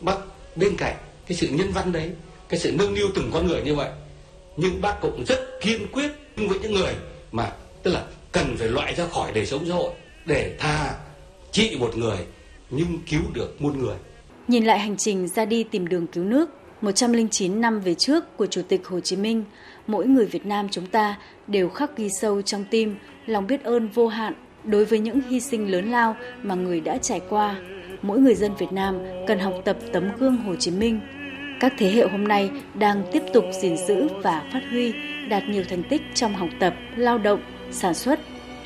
Bác 0.00 0.16
bên 0.56 0.76
cạnh 0.76 0.96
cái 1.26 1.36
sự 1.36 1.48
nhân 1.50 1.70
văn 1.74 1.92
đấy, 1.92 2.10
cái 2.48 2.60
sự 2.60 2.72
nâng 2.72 2.94
niu 2.94 3.06
từng 3.14 3.30
con 3.32 3.46
người 3.46 3.62
như 3.62 3.74
vậy 3.74 3.90
nhưng 4.56 4.80
bác 4.80 5.00
cũng 5.00 5.24
rất 5.26 5.60
kiên 5.60 5.86
quyết 5.92 6.10
với 6.36 6.58
những 6.62 6.74
người 6.74 6.94
mà 7.32 7.52
tức 7.82 7.90
là 7.90 8.04
cần 8.32 8.56
phải 8.58 8.68
loại 8.68 8.94
ra 8.94 9.06
khỏi 9.06 9.32
đời 9.32 9.46
sống 9.46 9.64
xã 9.68 9.74
hội 9.74 9.92
để 10.26 10.56
tha 10.58 10.94
trị 11.50 11.76
một 11.80 11.96
người 11.96 12.18
nhưng 12.70 12.98
cứu 13.10 13.20
được 13.34 13.62
muôn 13.62 13.78
người. 13.78 13.96
Nhìn 14.48 14.64
lại 14.64 14.78
hành 14.78 14.96
trình 14.96 15.28
ra 15.28 15.44
đi 15.44 15.64
tìm 15.64 15.88
đường 15.88 16.06
cứu 16.06 16.24
nước 16.24 16.50
109 16.80 17.60
năm 17.60 17.80
về 17.80 17.94
trước 17.94 18.36
của 18.36 18.46
Chủ 18.46 18.62
tịch 18.68 18.86
Hồ 18.86 19.00
Chí 19.00 19.16
Minh, 19.16 19.44
mỗi 19.86 20.06
người 20.06 20.26
Việt 20.26 20.46
Nam 20.46 20.68
chúng 20.70 20.86
ta 20.86 21.18
đều 21.46 21.68
khắc 21.68 21.96
ghi 21.96 22.08
sâu 22.20 22.42
trong 22.42 22.64
tim 22.70 22.96
lòng 23.26 23.46
biết 23.46 23.64
ơn 23.64 23.88
vô 23.88 24.08
hạn 24.08 24.32
đối 24.64 24.84
với 24.84 24.98
những 24.98 25.20
hy 25.28 25.40
sinh 25.40 25.70
lớn 25.70 25.90
lao 25.90 26.16
mà 26.42 26.54
người 26.54 26.80
đã 26.80 26.98
trải 26.98 27.20
qua. 27.28 27.56
Mỗi 28.02 28.18
người 28.18 28.34
dân 28.34 28.54
Việt 28.58 28.72
Nam 28.72 28.98
cần 29.26 29.38
học 29.38 29.54
tập 29.64 29.76
tấm 29.92 30.08
gương 30.18 30.36
Hồ 30.36 30.56
Chí 30.56 30.70
Minh 30.70 31.00
các 31.62 31.72
thế 31.78 31.90
hệ 31.90 32.08
hôm 32.08 32.28
nay 32.28 32.50
đang 32.74 33.02
tiếp 33.12 33.22
tục 33.32 33.44
gìn 33.60 33.76
giữ 33.76 34.08
và 34.22 34.42
phát 34.52 34.60
huy, 34.70 34.92
đạt 35.28 35.42
nhiều 35.48 35.64
thành 35.68 35.82
tích 35.82 36.02
trong 36.14 36.34
học 36.34 36.48
tập, 36.60 36.74
lao 36.96 37.18
động, 37.18 37.40
sản 37.70 37.94
xuất, 37.94 38.20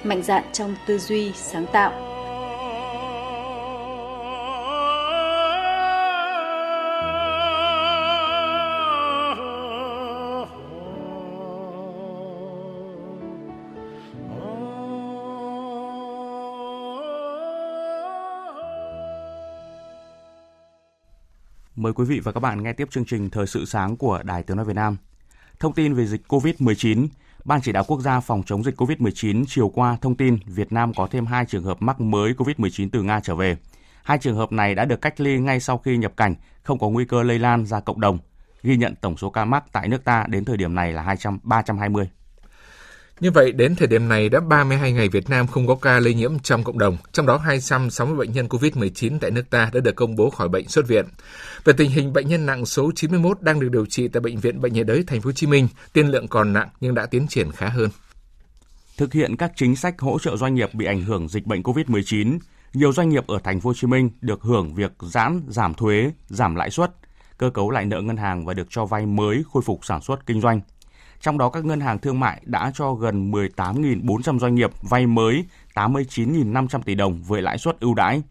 mạnh 0.05 0.23
dạn 0.23 0.45
trong 0.53 0.75
tư 0.87 0.99
duy, 0.99 1.33
sáng 1.35 1.67
tạo. 1.73 2.06
Mời 21.77 21.93
quý 21.93 22.05
vị 22.05 22.21
và 22.21 22.33
các 22.33 22.41
bạn 22.41 22.63
nghe 22.63 22.73
tiếp 22.73 22.89
chương 22.91 23.05
trình 23.05 23.31
Thời 23.31 23.47
sự 23.47 23.65
sáng 23.65 23.97
của 23.97 24.23
Đài 24.23 24.43
Tiếng 24.43 24.57
Nói 24.57 24.67
Việt 24.67 24.77
Nam. 24.77 24.97
Thông 25.59 25.73
tin 25.73 25.95
về 25.95 26.07
dịch 26.07 26.23
COVID-19, 26.29 27.07
Ban 27.45 27.61
chỉ 27.61 27.73
đạo 27.73 27.85
quốc 27.89 28.01
gia 28.01 28.21
phòng 28.21 28.43
chống 28.47 28.65
dịch 28.65 28.81
COVID-19 28.81 29.45
chiều 29.49 29.69
qua 29.69 29.97
thông 30.01 30.17
tin 30.17 30.39
Việt 30.47 30.73
Nam 30.73 30.95
có 30.95 31.09
thêm 31.11 31.27
2 31.27 31.45
trường 31.47 31.65
hợp 31.65 31.83
mắc 31.83 32.01
mới 32.01 32.33
COVID-19 32.33 32.89
từ 32.93 33.03
Nga 33.03 33.21
trở 33.21 33.35
về. 33.35 33.57
Hai 34.03 34.19
trường 34.19 34.37
hợp 34.37 34.53
này 34.53 34.75
đã 34.75 34.85
được 34.85 35.01
cách 35.01 35.21
ly 35.21 35.39
ngay 35.39 35.61
sau 35.61 35.79
khi 35.79 35.97
nhập 35.97 36.13
cảnh, 36.17 36.35
không 36.63 36.79
có 36.79 36.89
nguy 36.89 37.05
cơ 37.05 37.23
lây 37.23 37.39
lan 37.39 37.67
ra 37.67 37.81
cộng 37.81 38.01
đồng. 38.01 38.19
Ghi 38.63 38.77
nhận 38.77 38.95
tổng 39.01 39.17
số 39.17 39.31
ca 39.31 39.45
mắc 39.45 39.65
tại 39.73 39.89
nước 39.89 40.05
ta 40.05 40.25
đến 40.29 40.45
thời 40.45 40.57
điểm 40.57 40.75
này 40.75 40.93
là 40.93 41.03
200, 41.03 41.39
320. 41.43 42.09
Như 43.21 43.31
vậy, 43.31 43.53
đến 43.53 43.77
thời 43.77 43.89
điểm 43.89 44.09
này 44.09 44.29
đã 44.29 44.41
32 44.41 44.93
ngày 44.93 45.09
Việt 45.09 45.31
Nam 45.31 45.47
không 45.47 45.67
có 45.67 45.75
ca 45.75 46.01
lây 46.01 46.15
nhiễm 46.15 46.39
trong 46.39 46.65
cộng 46.65 46.79
đồng, 46.79 46.97
trong 47.13 47.27
đó 47.27 47.37
260 47.37 48.17
bệnh 48.17 48.33
nhân 48.33 48.47
COVID-19 48.47 49.19
tại 49.21 49.31
nước 49.31 49.51
ta 49.51 49.71
đã 49.73 49.81
được 49.81 49.97
công 49.97 50.17
bố 50.17 50.31
khỏi 50.31 50.49
bệnh 50.49 50.69
xuất 50.69 50.89
viện. 50.89 51.05
Về 51.65 51.73
tình 51.73 51.91
hình 51.91 52.13
bệnh 52.13 52.29
nhân 52.29 52.47
nặng 52.47 52.67
số 52.67 52.91
91 52.95 53.43
đang 53.43 53.61
được 53.61 53.69
điều 53.73 53.87
trị 53.87 54.09
tại 54.09 54.21
bệnh 54.21 54.37
viện 54.37 54.61
Bệnh 54.61 54.73
nhiệt 54.73 54.87
đới 54.87 55.05
Thành 55.07 55.21
phố 55.21 55.29
Hồ 55.29 55.33
Chí 55.33 55.47
Minh, 55.47 55.69
tiên 55.93 56.09
lượng 56.09 56.29
còn 56.29 56.53
nặng 56.53 56.69
nhưng 56.81 56.95
đã 56.95 57.07
tiến 57.07 57.27
triển 57.29 57.53
khá 57.53 57.69
hơn. 57.69 57.91
Thực 58.97 59.13
hiện 59.13 59.37
các 59.37 59.53
chính 59.57 59.77
sách 59.77 60.01
hỗ 60.01 60.19
trợ 60.19 60.37
doanh 60.37 60.55
nghiệp 60.55 60.75
bị 60.75 60.87
ảnh 60.87 61.03
hưởng 61.03 61.29
dịch 61.29 61.47
bệnh 61.47 61.63
COVID-19, 61.63 62.39
nhiều 62.75 62.93
doanh 62.93 63.09
nghiệp 63.09 63.27
ở 63.27 63.39
Thành 63.45 63.61
phố 63.61 63.71
Hồ 63.71 63.75
Chí 63.75 63.87
Minh 63.87 64.11
được 64.21 64.43
hưởng 64.43 64.75
việc 64.75 64.93
giãn, 65.01 65.43
giảm 65.49 65.75
thuế, 65.75 66.11
giảm 66.29 66.55
lãi 66.55 66.71
suất, 66.71 66.91
cơ 67.39 67.51
cấu 67.51 67.71
lại 67.71 67.87
nợ 67.87 68.01
ngân 68.01 68.17
hàng 68.17 68.47
và 68.47 68.55
được 68.55 68.67
cho 68.71 68.85
vay 68.85 69.07
mới 69.07 69.43
khôi 69.53 69.63
phục 69.67 69.85
sản 69.85 70.01
xuất 70.01 70.27
kinh 70.27 70.41
doanh. 70.41 70.61
Trong 71.21 71.39
đó 71.39 71.49
các 71.49 71.65
ngân 71.65 71.81
hàng 71.81 71.99
thương 71.99 72.21
mại 72.21 72.43
đã 72.45 72.73
cho 72.75 72.95
gần 72.95 73.31
18.400 73.33 74.39
doanh 74.39 74.55
nghiệp 74.55 74.71
vay 74.83 75.07
mới 75.07 75.45
89.500 75.75 76.83
tỷ 76.83 76.95
đồng 76.95 77.23
với 77.23 77.43
lãi 77.43 77.59
suất 77.59 77.81
ưu 77.81 77.95
đãi. 77.95 78.23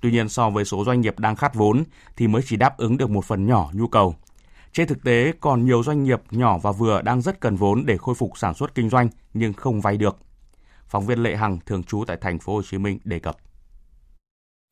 Tuy 0.00 0.10
nhiên 0.10 0.28
so 0.28 0.50
với 0.50 0.64
số 0.64 0.84
doanh 0.84 1.00
nghiệp 1.00 1.18
đang 1.18 1.36
khát 1.36 1.54
vốn 1.54 1.84
thì 2.16 2.28
mới 2.28 2.42
chỉ 2.46 2.56
đáp 2.56 2.76
ứng 2.78 2.96
được 2.96 3.10
một 3.10 3.24
phần 3.24 3.46
nhỏ 3.46 3.70
nhu 3.72 3.86
cầu. 3.86 4.14
Trên 4.72 4.88
thực 4.88 5.04
tế, 5.04 5.32
còn 5.40 5.64
nhiều 5.64 5.82
doanh 5.82 6.04
nghiệp 6.04 6.20
nhỏ 6.30 6.58
và 6.58 6.72
vừa 6.72 7.02
đang 7.02 7.22
rất 7.22 7.40
cần 7.40 7.56
vốn 7.56 7.86
để 7.86 7.96
khôi 7.96 8.14
phục 8.14 8.38
sản 8.38 8.54
xuất 8.54 8.74
kinh 8.74 8.88
doanh 8.88 9.08
nhưng 9.34 9.52
không 9.52 9.80
vay 9.80 9.96
được. 9.96 10.18
Phóng 10.86 11.06
viên 11.06 11.22
Lệ 11.22 11.36
Hằng 11.36 11.58
thường 11.66 11.82
trú 11.82 12.04
tại 12.06 12.16
thành 12.20 12.38
phố 12.38 12.54
Hồ 12.54 12.62
Chí 12.62 12.78
Minh 12.78 12.98
đề 13.04 13.18
cập. 13.18 13.36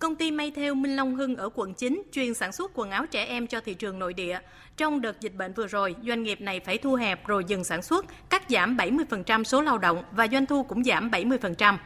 Công 0.02 0.16
ty 0.16 0.30
may 0.30 0.50
theo 0.50 0.74
Minh 0.74 0.96
Long 0.96 1.14
Hưng 1.14 1.36
ở 1.36 1.48
quận 1.54 1.74
9 1.74 2.02
chuyên 2.12 2.34
sản 2.34 2.52
xuất 2.52 2.70
quần 2.74 2.90
áo 2.90 3.06
trẻ 3.06 3.24
em 3.24 3.46
cho 3.46 3.60
thị 3.60 3.74
trường 3.74 3.98
nội 3.98 4.14
địa. 4.14 4.38
Trong 4.76 5.00
đợt 5.00 5.20
dịch 5.20 5.34
bệnh 5.34 5.52
vừa 5.52 5.66
rồi, 5.66 5.94
doanh 6.06 6.22
nghiệp 6.22 6.40
này 6.40 6.60
phải 6.60 6.78
thu 6.78 6.94
hẹp 6.94 7.26
rồi 7.26 7.44
dừng 7.44 7.64
sản 7.64 7.82
xuất, 7.82 8.04
cắt 8.30 8.42
giảm 8.48 8.76
70% 8.76 9.44
số 9.44 9.62
lao 9.62 9.78
động 9.78 10.02
và 10.12 10.28
doanh 10.28 10.46
thu 10.46 10.62
cũng 10.62 10.84
giảm 10.84 11.10
70%. 11.10 11.76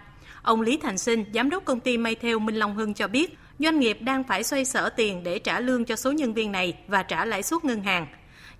Ông 0.42 0.60
Lý 0.60 0.76
Thành 0.76 0.98
Sinh, 0.98 1.24
giám 1.34 1.50
đốc 1.50 1.64
công 1.64 1.80
ty 1.80 1.98
may 1.98 2.14
theo 2.14 2.38
Minh 2.38 2.56
Long 2.56 2.74
Hưng 2.74 2.94
cho 2.94 3.08
biết, 3.08 3.38
doanh 3.58 3.80
nghiệp 3.80 3.98
đang 4.00 4.24
phải 4.24 4.42
xoay 4.42 4.64
sở 4.64 4.88
tiền 4.88 5.22
để 5.22 5.38
trả 5.38 5.60
lương 5.60 5.84
cho 5.84 5.96
số 5.96 6.12
nhân 6.12 6.34
viên 6.34 6.52
này 6.52 6.74
và 6.88 7.02
trả 7.02 7.24
lãi 7.24 7.42
suất 7.42 7.64
ngân 7.64 7.82
hàng. 7.82 8.06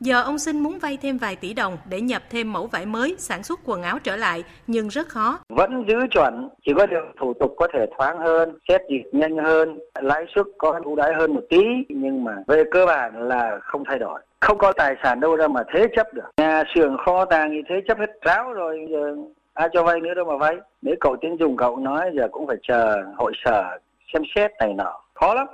Giờ 0.00 0.22
ông 0.22 0.38
Sinh 0.38 0.58
muốn 0.58 0.78
vay 0.78 0.98
thêm 1.02 1.18
vài 1.18 1.36
tỷ 1.36 1.54
đồng 1.54 1.78
để 1.88 2.00
nhập 2.00 2.22
thêm 2.30 2.52
mẫu 2.52 2.66
vải 2.66 2.86
mới 2.86 3.14
sản 3.18 3.42
xuất 3.42 3.60
quần 3.64 3.82
áo 3.82 3.98
trở 4.04 4.16
lại, 4.16 4.44
nhưng 4.66 4.88
rất 4.88 5.08
khó. 5.08 5.38
Vẫn 5.48 5.84
giữ 5.88 5.94
chuẩn, 6.10 6.48
chỉ 6.64 6.72
có 6.76 6.86
điều 6.86 7.00
thủ 7.20 7.34
tục 7.40 7.54
có 7.56 7.68
thể 7.72 7.86
thoáng 7.96 8.18
hơn, 8.18 8.58
xét 8.68 8.80
duyệt 8.88 9.14
nhanh 9.14 9.36
hơn, 9.36 9.78
lãi 10.00 10.24
suất 10.34 10.46
có 10.58 10.80
ưu 10.84 10.96
đãi 10.96 11.14
hơn 11.14 11.34
một 11.34 11.42
tí, 11.50 11.62
nhưng 11.88 12.24
mà 12.24 12.32
về 12.46 12.64
cơ 12.70 12.86
bản 12.86 13.28
là 13.28 13.58
không 13.62 13.84
thay 13.88 13.98
đổi. 13.98 14.20
Không 14.40 14.58
có 14.58 14.72
tài 14.72 14.94
sản 15.02 15.20
đâu 15.20 15.36
ra 15.36 15.48
mà 15.48 15.62
thế 15.74 15.86
chấp 15.96 16.14
được. 16.14 16.30
Nhà 16.36 16.64
xưởng 16.74 16.96
kho 17.06 17.24
tàng 17.24 17.50
thì 17.50 17.62
thế 17.68 17.74
chấp 17.88 17.98
hết 17.98 18.10
ráo 18.22 18.52
rồi, 18.52 18.86
giờ 18.90 19.16
ai 19.54 19.68
cho 19.72 19.82
vay 19.82 20.00
nữa 20.00 20.14
đâu 20.14 20.24
mà 20.24 20.36
vay. 20.36 20.56
Nếu 20.82 20.94
cậu 21.00 21.16
tiến 21.16 21.36
dùng 21.40 21.56
cậu 21.56 21.76
nói 21.76 22.10
giờ 22.14 22.28
cũng 22.32 22.46
phải 22.46 22.56
chờ 22.62 23.02
hội 23.16 23.32
sở 23.44 23.78
xem 24.12 24.22
xét 24.34 24.50
này 24.60 24.74
nọ. 24.74 25.00
Khó 25.14 25.34
lắm. 25.34 25.46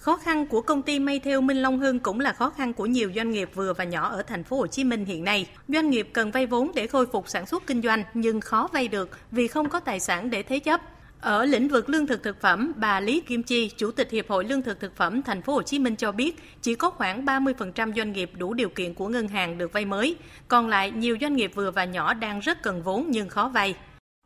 Khó 0.00 0.16
khăn 0.16 0.46
của 0.46 0.62
công 0.62 0.82
ty 0.82 0.98
may 0.98 1.18
theo 1.18 1.40
Minh 1.40 1.62
Long 1.62 1.78
Hưng 1.78 1.98
cũng 1.98 2.20
là 2.20 2.32
khó 2.32 2.50
khăn 2.50 2.72
của 2.72 2.86
nhiều 2.86 3.12
doanh 3.16 3.30
nghiệp 3.30 3.50
vừa 3.54 3.72
và 3.72 3.84
nhỏ 3.84 4.08
ở 4.08 4.22
thành 4.22 4.44
phố 4.44 4.56
Hồ 4.56 4.66
Chí 4.66 4.84
Minh 4.84 5.04
hiện 5.04 5.24
nay. 5.24 5.46
Doanh 5.68 5.90
nghiệp 5.90 6.08
cần 6.12 6.30
vay 6.30 6.46
vốn 6.46 6.70
để 6.74 6.86
khôi 6.86 7.06
phục 7.06 7.28
sản 7.28 7.46
xuất 7.46 7.66
kinh 7.66 7.82
doanh 7.82 8.02
nhưng 8.14 8.40
khó 8.40 8.68
vay 8.72 8.88
được 8.88 9.10
vì 9.30 9.48
không 9.48 9.68
có 9.68 9.80
tài 9.80 10.00
sản 10.00 10.30
để 10.30 10.42
thế 10.42 10.58
chấp. 10.58 10.80
Ở 11.20 11.44
lĩnh 11.44 11.68
vực 11.68 11.88
lương 11.88 12.06
thực 12.06 12.22
thực 12.22 12.40
phẩm, 12.40 12.72
bà 12.76 13.00
Lý 13.00 13.20
Kim 13.20 13.42
Chi, 13.42 13.70
Chủ 13.76 13.90
tịch 13.90 14.10
Hiệp 14.10 14.28
hội 14.28 14.44
Lương 14.44 14.62
thực 14.62 14.80
thực 14.80 14.96
phẩm 14.96 15.22
Thành 15.22 15.42
phố 15.42 15.52
Hồ 15.52 15.62
Chí 15.62 15.78
Minh 15.78 15.96
cho 15.96 16.12
biết, 16.12 16.36
chỉ 16.60 16.74
có 16.74 16.90
khoảng 16.90 17.24
30% 17.24 17.92
doanh 17.94 18.12
nghiệp 18.12 18.30
đủ 18.38 18.54
điều 18.54 18.68
kiện 18.68 18.94
của 18.94 19.08
ngân 19.08 19.28
hàng 19.28 19.58
được 19.58 19.72
vay 19.72 19.84
mới, 19.84 20.16
còn 20.48 20.68
lại 20.68 20.90
nhiều 20.90 21.16
doanh 21.20 21.36
nghiệp 21.36 21.50
vừa 21.54 21.70
và 21.70 21.84
nhỏ 21.84 22.14
đang 22.14 22.40
rất 22.40 22.62
cần 22.62 22.82
vốn 22.82 23.06
nhưng 23.08 23.28
khó 23.28 23.50
vay. 23.54 23.74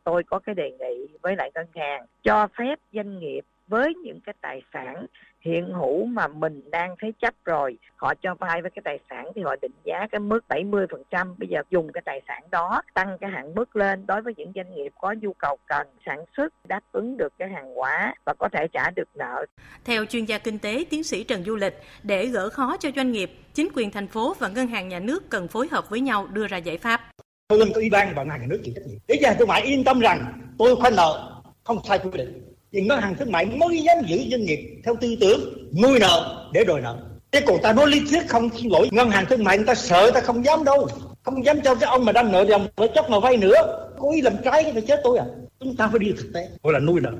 Tôi 0.03 0.23
có 0.23 0.39
cái 0.39 0.55
đề 0.55 0.71
nghị 0.79 1.17
với 1.21 1.35
lại 1.35 1.51
ngân 1.55 1.67
hàng 1.75 2.05
cho 2.23 2.47
phép 2.57 2.79
doanh 2.93 3.19
nghiệp 3.19 3.41
với 3.67 3.93
những 4.03 4.19
cái 4.25 4.35
tài 4.41 4.61
sản 4.73 5.05
hiện 5.45 5.73
hữu 5.73 6.05
mà 6.05 6.27
mình 6.27 6.61
đang 6.71 6.95
thế 7.01 7.11
chấp 7.21 7.33
rồi 7.45 7.77
họ 7.95 8.13
cho 8.21 8.35
vay 8.35 8.61
với 8.61 8.71
cái 8.71 8.81
tài 8.85 8.99
sản 9.09 9.31
thì 9.35 9.41
họ 9.41 9.55
định 9.61 9.71
giá 9.83 10.07
cái 10.11 10.19
mức 10.19 10.39
70% 10.49 11.35
bây 11.37 11.47
giờ 11.49 11.61
dùng 11.69 11.91
cái 11.93 12.01
tài 12.05 12.21
sản 12.27 12.43
đó 12.51 12.81
tăng 12.93 13.17
cái 13.21 13.29
hạn 13.29 13.55
mức 13.55 13.75
lên 13.75 14.05
đối 14.05 14.21
với 14.21 14.33
những 14.37 14.51
doanh 14.55 14.75
nghiệp 14.75 14.91
có 15.01 15.15
nhu 15.21 15.33
cầu 15.33 15.57
cần 15.67 15.87
sản 16.05 16.19
xuất 16.37 16.53
đáp 16.67 16.81
ứng 16.91 17.17
được 17.17 17.33
cái 17.37 17.49
hàng 17.49 17.75
hóa 17.75 18.15
và 18.25 18.33
có 18.39 18.49
thể 18.49 18.67
trả 18.73 18.89
được 18.89 19.09
nợ. 19.15 19.45
Theo 19.85 20.05
chuyên 20.05 20.25
gia 20.25 20.37
kinh 20.37 20.59
tế 20.59 20.85
tiến 20.89 21.03
sĩ 21.03 21.23
Trần 21.23 21.43
Du 21.43 21.55
Lịch, 21.55 21.73
để 22.03 22.25
gỡ 22.25 22.49
khó 22.49 22.77
cho 22.79 22.89
doanh 22.95 23.11
nghiệp, 23.11 23.31
chính 23.53 23.67
quyền 23.75 23.91
thành 23.91 24.07
phố 24.07 24.35
và 24.39 24.47
ngân 24.47 24.67
hàng 24.67 24.89
nhà 24.89 24.99
nước 24.99 25.29
cần 25.29 25.47
phối 25.47 25.67
hợp 25.71 25.89
với 25.89 26.01
nhau 26.01 26.27
đưa 26.27 26.47
ra 26.47 26.57
giải 26.57 26.77
pháp. 26.77 27.01
Tôi 27.47 27.59
lên 27.59 27.73
ủy 27.73 27.89
ban 27.89 28.13
và 28.15 28.23
ngân 28.23 28.29
hàng 28.29 28.41
nhà 28.41 28.47
nước 28.49 28.61
chịu 28.63 28.73
trách 28.75 28.87
nhiệm. 28.87 28.99
Để 29.07 29.19
cho 29.21 29.33
thương 29.39 29.47
mại 29.47 29.61
yên 29.61 29.83
tâm 29.83 29.99
rằng 29.99 30.33
tôi 30.57 30.75
khoanh 30.75 30.95
nợ 30.95 31.41
không 31.63 31.77
sai 31.83 31.99
quy 31.99 32.09
định 32.13 32.54
thì 32.75 32.81
ngân 32.81 33.01
hàng 33.01 33.15
thương 33.15 33.31
mại 33.31 33.45
mới 33.45 33.81
dám 33.81 33.97
giữ 34.07 34.17
doanh 34.31 34.45
nghiệp 34.45 34.81
theo 34.85 34.95
tư 35.01 35.15
tưởng 35.19 35.39
nuôi 35.81 35.99
nợ 35.99 36.47
để 36.53 36.63
đòi 36.63 36.81
nợ. 36.81 36.97
Thế 37.31 37.41
còn 37.47 37.57
ta 37.61 37.73
nói 37.73 37.87
lý 37.87 38.01
thuyết 38.09 38.27
không 38.29 38.49
xin 38.57 38.71
lỗi. 38.71 38.89
Ngân 38.91 39.09
hàng 39.09 39.25
thương 39.29 39.43
mại 39.43 39.57
người 39.57 39.67
ta 39.67 39.75
sợ 39.75 40.11
ta 40.13 40.21
không 40.21 40.45
dám 40.45 40.63
đâu. 40.63 40.87
Không 41.23 41.45
dám 41.45 41.61
cho 41.63 41.75
cái 41.75 41.89
ông 41.89 42.05
mà 42.05 42.11
đang 42.11 42.31
nợ 42.31 42.45
dòng 42.49 42.67
phải 42.75 42.87
chấp 42.95 43.09
mà 43.09 43.19
vay 43.19 43.37
nữa. 43.37 43.89
Cố 43.97 44.11
ý 44.13 44.21
làm 44.21 44.33
trái 44.43 44.63
cái 44.63 44.81
chết 44.87 45.01
tôi 45.03 45.17
à. 45.17 45.25
Chúng 45.59 45.75
ta 45.75 45.87
phải 45.87 45.99
đi 45.99 46.13
thực 46.17 46.31
tế. 46.33 46.49
Gọi 46.63 46.73
là 46.73 46.79
nuôi 46.79 47.01
nợ. 47.01 47.11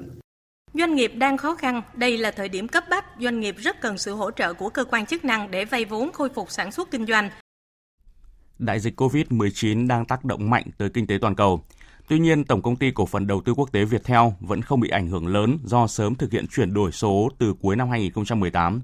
Doanh 0.73 0.95
nghiệp 0.95 1.11
đang 1.15 1.37
khó 1.37 1.55
khăn, 1.55 1.81
đây 1.93 2.17
là 2.17 2.31
thời 2.31 2.49
điểm 2.49 2.67
cấp 2.67 2.83
bách, 2.89 3.05
doanh 3.19 3.39
nghiệp 3.39 3.55
rất 3.57 3.81
cần 3.81 3.97
sự 3.97 4.13
hỗ 4.13 4.31
trợ 4.31 4.53
của 4.53 4.69
cơ 4.69 4.85
quan 4.85 5.05
chức 5.05 5.25
năng 5.25 5.51
để 5.51 5.65
vay 5.65 5.85
vốn 5.85 6.11
khôi 6.11 6.29
phục 6.29 6.51
sản 6.51 6.71
xuất 6.71 6.91
kinh 6.91 7.05
doanh. 7.05 7.29
Đại 8.59 8.79
dịch 8.79 9.01
COVID-19 9.01 9.87
đang 9.87 10.05
tác 10.05 10.25
động 10.25 10.49
mạnh 10.49 10.63
tới 10.77 10.89
kinh 10.89 11.07
tế 11.07 11.17
toàn 11.21 11.35
cầu. 11.35 11.63
Tuy 12.07 12.19
nhiên, 12.19 12.43
Tổng 12.43 12.61
công 12.61 12.75
ty 12.75 12.91
Cổ 12.91 13.05
phần 13.05 13.27
Đầu 13.27 13.41
tư 13.41 13.53
Quốc 13.53 13.71
tế 13.71 13.85
Viettel 13.85 14.21
vẫn 14.39 14.61
không 14.61 14.79
bị 14.79 14.89
ảnh 14.89 15.07
hưởng 15.07 15.27
lớn 15.27 15.57
do 15.63 15.87
sớm 15.87 16.15
thực 16.15 16.31
hiện 16.31 16.45
chuyển 16.47 16.73
đổi 16.73 16.91
số 16.91 17.29
từ 17.37 17.53
cuối 17.61 17.75
năm 17.75 17.89
2018. 17.89 18.81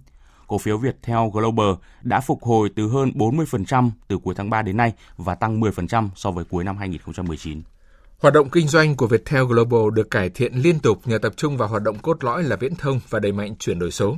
Cổ 0.48 0.58
phiếu 0.58 0.78
Viettel 0.78 1.30
Global 1.34 1.72
đã 2.02 2.20
phục 2.20 2.44
hồi 2.44 2.70
từ 2.76 2.88
hơn 2.88 3.12
40% 3.16 3.90
từ 4.08 4.18
cuối 4.18 4.36
tháng 4.38 4.50
3 4.50 4.62
đến 4.62 4.78
nay 4.78 4.94
và 5.18 5.36
tăng 5.36 5.62
10% 5.62 6.10
so 6.16 6.32
với 6.32 6.46
cuối 6.46 6.64
năm 6.64 6.78
2019. 6.78 7.62
Hoạt 8.22 8.34
động 8.34 8.50
kinh 8.50 8.68
doanh 8.68 8.96
của 8.96 9.08
Viettel 9.08 9.44
Global 9.44 9.94
được 9.94 10.12
cải 10.12 10.30
thiện 10.30 10.54
liên 10.54 10.80
tục 10.80 11.02
nhờ 11.06 11.18
tập 11.18 11.34
trung 11.38 11.58
vào 11.58 11.68
hoạt 11.68 11.84
động 11.84 12.00
cốt 12.00 12.24
lõi 12.24 12.44
là 12.44 12.56
viễn 12.56 12.76
thông 12.76 13.00
và 13.10 13.20
đẩy 13.20 13.32
mạnh 13.32 13.56
chuyển 13.60 13.80
đổi 13.80 13.92
số. 13.92 14.18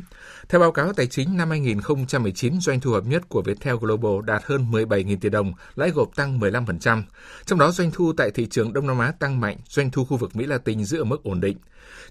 Theo 0.50 0.62
báo 0.62 0.72
cáo 0.72 0.94
tài 0.94 1.08
chính 1.08 1.38
năm 1.38 1.50
2019, 1.50 2.60
doanh 2.62 2.80
thu 2.80 2.92
hợp 2.92 3.06
nhất 3.06 3.30
của 3.30 3.42
Viettel 3.42 3.76
Global 3.76 4.26
đạt 4.26 4.44
hơn 4.46 4.72
17.000 4.72 5.18
tỷ 5.22 5.30
đồng, 5.30 5.54
lãi 5.76 5.90
gộp 5.90 6.16
tăng 6.16 6.40
15%. 6.40 7.04
Trong 7.46 7.60
đó 7.60 7.72
doanh 7.72 7.92
thu 7.92 8.14
tại 8.18 8.32
thị 8.32 8.48
trường 8.52 8.74
Đông 8.74 8.88
Nam 8.88 9.00
Á 9.00 9.14
tăng 9.20 9.40
mạnh, 9.40 9.58
doanh 9.70 9.92
thu 9.92 10.06
khu 10.06 10.18
vực 10.18 10.36
Mỹ 10.36 10.46
Latin 10.46 10.86
giữ 10.86 10.98
ở 10.98 11.04
mức 11.04 11.24
ổn 11.24 11.42
định. 11.42 11.58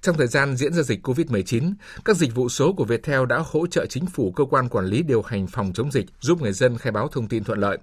Trong 0.02 0.16
thời 0.16 0.26
gian 0.26 0.56
diễn 0.56 0.72
ra 0.72 0.82
dịch 0.82 1.06
COVID-19, 1.06 1.74
các 2.04 2.16
dịch 2.16 2.34
vụ 2.34 2.48
số 2.48 2.72
của 2.72 2.84
Viettel 2.84 3.26
đã 3.28 3.42
hỗ 3.46 3.66
trợ 3.66 3.86
chính 3.86 4.06
phủ 4.06 4.32
cơ 4.32 4.44
quan 4.44 4.68
quản 4.68 4.84
lý 4.84 5.02
điều 5.02 5.22
hành 5.22 5.46
phòng 5.46 5.72
chống 5.74 5.92
dịch, 5.92 6.06
giúp 6.20 6.42
người 6.42 6.52
dân 6.52 6.78
khai 6.78 6.92
báo 6.92 7.08
thông 7.08 7.28
tin 7.28 7.44
thuận 7.44 7.58
lợi. 7.58 7.78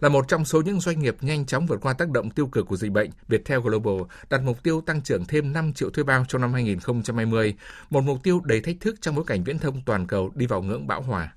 Là 0.00 0.08
một 0.08 0.28
trong 0.28 0.44
số 0.44 0.60
những 0.60 0.80
doanh 0.80 1.00
nghiệp 1.00 1.16
nhanh 1.20 1.46
chóng 1.46 1.66
vượt 1.66 1.80
qua 1.80 1.92
tác 1.92 2.10
động 2.10 2.30
tiêu 2.30 2.46
cực 2.46 2.66
của 2.66 2.76
dịch 2.76 2.92
bệnh, 2.92 3.10
Viettel 3.28 3.60
Global 3.60 3.94
đặt 4.30 4.42
mục 4.42 4.62
tiêu 4.62 4.80
tăng 4.80 5.02
trưởng 5.02 5.24
thêm 5.24 5.52
5 5.52 5.72
triệu 5.72 5.90
thuê 5.90 6.04
bao 6.04 6.24
trong 6.28 6.40
năm 6.40 6.52
2020, 6.52 7.54
một 7.90 8.04
mục 8.04 8.22
tiêu 8.22 8.40
đầy 8.44 8.60
thách 8.60 8.76
thức 8.80 8.96
trong 9.00 9.14
bối 9.14 9.24
cảnh 9.26 9.44
viễn 9.44 9.58
thông 9.58 9.82
toàn 9.86 10.06
cầu 10.06 10.32
đi 10.34 10.46
vào 10.46 10.62
ngưỡng 10.62 10.86
bão 10.86 11.02
hòa. 11.02 11.32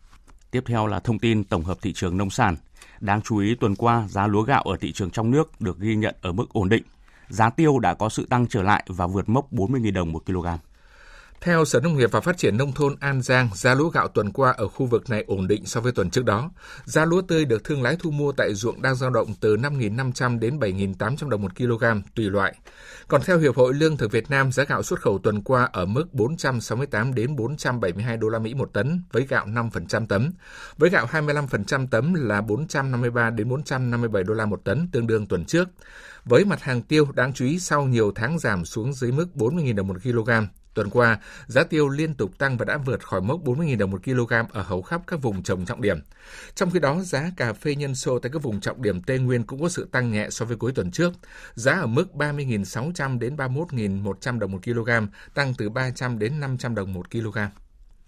Tiếp 0.51 0.63
theo 0.65 0.87
là 0.87 0.99
thông 0.99 1.19
tin 1.19 1.43
tổng 1.43 1.63
hợp 1.63 1.77
thị 1.81 1.93
trường 1.93 2.17
nông 2.17 2.29
sản. 2.29 2.55
Đáng 2.99 3.21
chú 3.21 3.37
ý 3.37 3.55
tuần 3.55 3.75
qua, 3.75 4.07
giá 4.09 4.27
lúa 4.27 4.43
gạo 4.43 4.63
ở 4.63 4.77
thị 4.81 4.91
trường 4.91 5.09
trong 5.09 5.31
nước 5.31 5.61
được 5.61 5.79
ghi 5.79 5.95
nhận 5.95 6.15
ở 6.21 6.31
mức 6.31 6.45
ổn 6.53 6.69
định. 6.69 6.83
Giá 7.29 7.49
tiêu 7.49 7.79
đã 7.79 7.93
có 7.93 8.09
sự 8.09 8.25
tăng 8.29 8.47
trở 8.47 8.63
lại 8.63 8.83
và 8.87 9.07
vượt 9.07 9.29
mốc 9.29 9.53
40.000 9.53 9.93
đồng 9.93 10.11
một 10.11 10.25
kg. 10.25 10.47
Theo 11.43 11.65
Sở 11.65 11.79
Nông 11.79 11.97
nghiệp 11.97 12.11
và 12.11 12.21
Phát 12.21 12.37
triển 12.37 12.57
Nông 12.57 12.71
thôn 12.71 12.95
An 12.99 13.21
Giang, 13.21 13.49
giá 13.53 13.73
lúa 13.73 13.89
gạo 13.89 14.07
tuần 14.07 14.31
qua 14.31 14.51
ở 14.51 14.67
khu 14.67 14.85
vực 14.85 15.09
này 15.09 15.23
ổn 15.27 15.47
định 15.47 15.65
so 15.65 15.81
với 15.81 15.91
tuần 15.91 16.09
trước 16.09 16.25
đó. 16.25 16.51
Giá 16.85 17.05
lúa 17.05 17.21
tươi 17.21 17.45
được 17.45 17.63
thương 17.63 17.81
lái 17.81 17.95
thu 17.99 18.11
mua 18.11 18.31
tại 18.31 18.53
ruộng 18.53 18.81
đang 18.81 18.95
dao 18.95 19.09
động 19.09 19.33
từ 19.39 19.55
5.500 19.55 20.39
đến 20.39 20.59
7.800 20.59 21.29
đồng 21.29 21.41
một 21.41 21.55
kg 21.57 21.83
tùy 22.15 22.29
loại. 22.29 22.55
Còn 23.07 23.21
theo 23.25 23.39
Hiệp 23.39 23.55
hội 23.55 23.73
Lương 23.73 23.97
thực 23.97 24.11
Việt 24.11 24.29
Nam, 24.29 24.51
giá 24.51 24.63
gạo 24.63 24.83
xuất 24.83 25.01
khẩu 25.01 25.19
tuần 25.19 25.41
qua 25.41 25.69
ở 25.73 25.85
mức 25.85 26.13
468 26.13 27.13
đến 27.13 27.35
472 27.35 28.17
đô 28.17 28.29
la 28.29 28.39
Mỹ 28.39 28.53
một 28.53 28.69
tấn 28.73 29.03
với 29.11 29.25
gạo 29.29 29.45
5% 29.45 30.07
tấm. 30.07 30.31
Với 30.77 30.89
gạo 30.89 31.07
25% 31.11 31.87
tấm 31.91 32.13
là 32.13 32.41
453 32.41 33.29
đến 33.29 33.49
457 33.49 34.23
đô 34.23 34.33
la 34.33 34.45
một 34.45 34.61
tấn 34.63 34.87
tương 34.91 35.07
đương 35.07 35.27
tuần 35.27 35.45
trước. 35.45 35.69
Với 36.25 36.45
mặt 36.45 36.61
hàng 36.61 36.81
tiêu 36.81 37.07
đáng 37.13 37.33
chú 37.33 37.45
ý 37.45 37.59
sau 37.59 37.85
nhiều 37.85 38.11
tháng 38.15 38.39
giảm 38.39 38.65
xuống 38.65 38.93
dưới 38.93 39.11
mức 39.11 39.27
40.000 39.35 39.75
đồng 39.75 39.87
một 39.87 39.97
kg, 40.03 40.31
Tuần 40.73 40.89
qua, 40.89 41.19
giá 41.47 41.63
tiêu 41.63 41.89
liên 41.89 42.13
tục 42.13 42.37
tăng 42.37 42.57
và 42.57 42.65
đã 42.65 42.77
vượt 42.77 43.05
khỏi 43.05 43.21
mốc 43.21 43.43
40.000 43.43 43.77
đồng 43.77 43.91
một 43.91 44.03
kg 44.03 44.33
ở 44.51 44.61
hầu 44.61 44.81
khắp 44.81 45.01
các 45.07 45.21
vùng 45.21 45.43
trồng 45.43 45.65
trọng 45.65 45.81
điểm. 45.81 45.99
Trong 46.55 46.71
khi 46.71 46.79
đó, 46.79 46.99
giá 47.01 47.31
cà 47.37 47.53
phê 47.53 47.75
nhân 47.75 47.95
sô 47.95 48.19
tại 48.19 48.31
các 48.33 48.43
vùng 48.43 48.59
trọng 48.59 48.81
điểm 48.81 49.01
Tây 49.01 49.19
Nguyên 49.19 49.43
cũng 49.43 49.61
có 49.61 49.69
sự 49.69 49.87
tăng 49.91 50.11
nhẹ 50.11 50.29
so 50.29 50.45
với 50.45 50.57
cuối 50.57 50.71
tuần 50.71 50.91
trước. 50.91 51.13
Giá 51.53 51.71
ở 51.71 51.87
mức 51.87 52.07
30.600 52.13 53.19
đến 53.19 53.35
31.100 53.35 54.39
đồng 54.39 54.51
một 54.51 54.59
kg, 54.63 54.89
tăng 55.33 55.53
từ 55.53 55.69
300 55.69 56.19
đến 56.19 56.39
500 56.39 56.75
đồng 56.75 56.93
một 56.93 57.11
kg. 57.11 57.37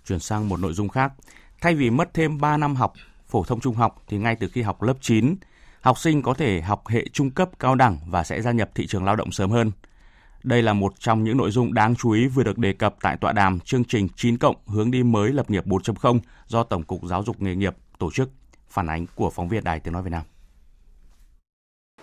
Chuyển 0.07 0.19
sang 0.19 0.49
một 0.49 0.59
nội 0.59 0.73
dung 0.73 0.89
khác. 0.89 1.13
Thay 1.61 1.75
vì 1.75 1.89
mất 1.89 2.13
thêm 2.13 2.37
3 2.37 2.57
năm 2.57 2.75
học 2.75 2.93
phổ 3.27 3.43
thông 3.43 3.59
trung 3.59 3.75
học 3.75 4.03
thì 4.07 4.17
ngay 4.17 4.35
từ 4.35 4.47
khi 4.47 4.61
học 4.61 4.81
lớp 4.81 4.97
9, 5.01 5.35
học 5.81 5.99
sinh 5.99 6.21
có 6.21 6.33
thể 6.33 6.61
học 6.61 6.87
hệ 6.87 7.05
trung 7.13 7.31
cấp 7.31 7.49
cao 7.59 7.75
đẳng 7.75 7.99
và 8.07 8.23
sẽ 8.23 8.41
gia 8.41 8.51
nhập 8.51 8.69
thị 8.75 8.87
trường 8.87 9.05
lao 9.05 9.15
động 9.15 9.31
sớm 9.31 9.51
hơn. 9.51 9.71
Đây 10.45 10.61
là 10.61 10.73
một 10.73 10.93
trong 10.99 11.23
những 11.23 11.37
nội 11.37 11.51
dung 11.51 11.73
đáng 11.73 11.95
chú 11.95 12.11
ý 12.11 12.27
vừa 12.27 12.43
được 12.43 12.57
đề 12.57 12.73
cập 12.73 12.95
tại 13.01 13.17
tọa 13.17 13.31
đàm 13.31 13.59
chương 13.59 13.83
trình 13.83 14.07
9 14.15 14.37
cộng 14.37 14.55
hướng 14.67 14.91
đi 14.91 15.03
mới 15.03 15.31
lập 15.31 15.49
nghiệp 15.49 15.67
4.0 15.67 16.19
do 16.47 16.63
Tổng 16.63 16.83
cục 16.83 17.03
Giáo 17.03 17.23
dục 17.23 17.41
nghề 17.41 17.55
nghiệp 17.55 17.75
tổ 17.99 18.11
chức. 18.11 18.29
Phản 18.69 18.87
ánh 18.87 19.05
của 19.15 19.29
phóng 19.29 19.49
viên 19.49 19.63
Đài 19.63 19.79
Tiếng 19.79 19.93
Nói 19.93 20.03
Việt 20.03 20.09
Nam. 20.11 20.21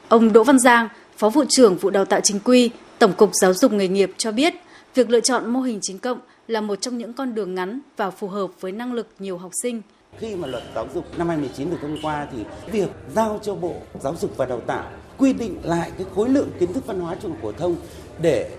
Ông 0.08 0.32
Đỗ 0.32 0.44
Văn 0.44 0.58
Giang, 0.58 0.88
Phó 1.16 1.30
vụ 1.30 1.44
trưởng 1.48 1.76
vụ 1.76 1.90
đào 1.90 2.04
tạo 2.04 2.20
chính 2.20 2.40
quy, 2.44 2.70
Tổng 2.98 3.12
cục 3.12 3.30
Giáo 3.32 3.54
dục 3.54 3.72
nghề 3.72 3.88
nghiệp 3.88 4.12
cho 4.16 4.32
biết, 4.32 4.54
việc 4.94 5.10
lựa 5.10 5.20
chọn 5.20 5.52
mô 5.52 5.60
hình 5.60 5.78
9 5.82 5.98
cộng 5.98 6.18
là 6.46 6.60
một 6.60 6.76
trong 6.76 6.98
những 6.98 7.12
con 7.12 7.34
đường 7.34 7.54
ngắn 7.54 7.80
và 7.96 8.10
phù 8.10 8.28
hợp 8.28 8.50
với 8.60 8.72
năng 8.72 8.92
lực 8.92 9.08
nhiều 9.18 9.38
học 9.38 9.50
sinh. 9.62 9.82
Khi 10.18 10.36
mà 10.36 10.48
luật 10.48 10.62
giáo 10.74 10.88
dục 10.94 11.18
năm 11.18 11.28
2019 11.28 11.70
được 11.70 11.78
thông 11.82 11.96
qua 12.02 12.26
thì 12.32 12.38
việc 12.72 12.90
giao 13.14 13.40
cho 13.42 13.54
Bộ 13.54 13.76
Giáo 14.00 14.16
dục 14.16 14.36
và 14.36 14.46
Đào 14.46 14.60
tạo 14.60 14.90
quy 15.18 15.32
định 15.32 15.58
lại 15.62 15.90
cái 15.98 16.06
khối 16.14 16.28
lượng 16.28 16.48
kiến 16.60 16.72
thức 16.72 16.86
văn 16.86 17.00
hóa 17.00 17.16
trung 17.22 17.30
học 17.30 17.40
phổ 17.42 17.52
thông 17.52 17.76
để 18.22 18.50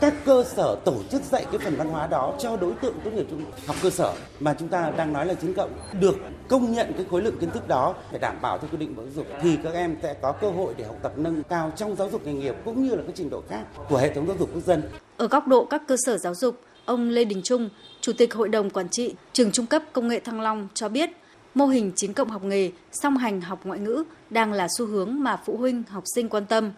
các 0.00 0.14
cơ 0.24 0.44
sở 0.56 0.76
tổ 0.84 0.94
chức 1.10 1.22
dạy 1.22 1.46
cái 1.50 1.58
phần 1.64 1.76
văn 1.76 1.88
hóa 1.88 2.06
đó 2.06 2.34
cho 2.38 2.56
đối 2.56 2.72
tượng 2.72 2.94
tốt 3.04 3.10
nghiệp 3.14 3.26
trung 3.30 3.44
học 3.66 3.76
cơ 3.82 3.90
sở 3.90 4.14
mà 4.40 4.54
chúng 4.58 4.68
ta 4.68 4.92
đang 4.96 5.12
nói 5.12 5.26
là 5.26 5.34
chính 5.34 5.54
cộng 5.54 5.70
được 6.00 6.16
công 6.48 6.72
nhận 6.72 6.92
cái 6.96 7.06
khối 7.10 7.22
lượng 7.22 7.38
kiến 7.40 7.50
thức 7.50 7.68
đó 7.68 7.94
phải 8.10 8.18
đảm 8.18 8.36
bảo 8.42 8.58
theo 8.58 8.70
quy 8.72 8.78
định 8.78 8.94
của 8.94 9.02
giáo 9.02 9.12
dục 9.16 9.26
thì 9.42 9.58
các 9.64 9.72
em 9.72 9.96
sẽ 10.02 10.14
có 10.22 10.32
cơ 10.32 10.50
hội 10.50 10.74
để 10.76 10.84
học 10.84 10.96
tập 11.02 11.12
nâng 11.16 11.42
cao 11.42 11.72
trong 11.76 11.96
giáo 11.96 12.10
dục 12.10 12.26
nghề 12.26 12.32
nghiệp 12.32 12.54
cũng 12.64 12.82
như 12.82 12.94
là 12.94 13.02
các 13.06 13.12
trình 13.14 13.30
độ 13.30 13.42
khác 13.48 13.64
của 13.88 13.96
hệ 13.96 14.14
thống 14.14 14.26
giáo 14.26 14.36
dục 14.38 14.50
quốc 14.54 14.64
dân. 14.64 14.82
Ở 15.16 15.28
góc 15.28 15.46
độ 15.46 15.64
các 15.64 15.82
cơ 15.88 15.96
sở 16.06 16.18
giáo 16.18 16.34
dục, 16.34 16.60
ông 16.84 17.08
Lê 17.08 17.24
Đình 17.24 17.42
Trung, 17.42 17.68
Chủ 18.00 18.12
tịch 18.12 18.34
Hội 18.34 18.48
đồng 18.48 18.70
Quản 18.70 18.88
trị 18.88 19.14
Trường 19.32 19.52
Trung 19.52 19.66
cấp 19.66 19.82
Công 19.92 20.08
nghệ 20.08 20.20
Thăng 20.20 20.40
Long 20.40 20.68
cho 20.74 20.88
biết 20.88 21.10
mô 21.54 21.66
hình 21.66 21.92
chính 21.96 22.14
cộng 22.14 22.28
học 22.28 22.44
nghề 22.44 22.70
song 22.92 23.16
hành 23.16 23.40
học 23.40 23.60
ngoại 23.64 23.80
ngữ 23.80 24.04
đang 24.30 24.52
là 24.52 24.68
xu 24.78 24.86
hướng 24.86 25.22
mà 25.22 25.36
phụ 25.44 25.56
huynh 25.56 25.82
học 25.88 26.04
sinh 26.14 26.28
quan 26.28 26.46
tâm. 26.46 26.72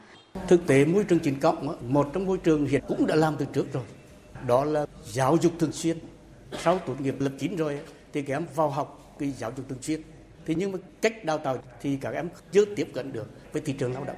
Thực 0.48 0.66
tế 0.66 0.84
môi 0.84 1.04
trường 1.04 1.18
chính 1.18 1.40
cộng 1.40 1.92
một 1.92 2.10
trong 2.12 2.26
môi 2.26 2.38
trường 2.38 2.66
hiện 2.66 2.82
cũng 2.88 3.06
đã 3.06 3.14
làm 3.14 3.36
từ 3.38 3.46
trước 3.52 3.72
rồi. 3.72 3.82
Đó 4.46 4.64
là 4.64 4.86
giáo 5.04 5.36
dục 5.42 5.52
thường 5.58 5.72
xuyên. 5.72 5.98
Sau 6.62 6.78
tốt 6.86 7.00
nghiệp 7.00 7.14
lớp 7.18 7.30
9 7.38 7.56
rồi 7.56 7.78
thì 8.12 8.22
các 8.22 8.36
em 8.36 8.44
vào 8.54 8.70
học 8.70 9.16
cái 9.18 9.30
giáo 9.30 9.52
dục 9.56 9.68
thường 9.68 9.82
xuyên. 9.82 10.00
Thế 10.46 10.54
nhưng 10.54 10.72
mà 10.72 10.78
cách 11.02 11.24
đào 11.24 11.38
tạo 11.38 11.58
thì 11.80 11.96
các 11.96 12.10
em 12.14 12.28
chưa 12.52 12.64
tiếp 12.64 12.88
cận 12.94 13.12
được 13.12 13.30
với 13.52 13.62
thị 13.62 13.72
trường 13.72 13.92
lao 13.92 14.04
động. 14.04 14.16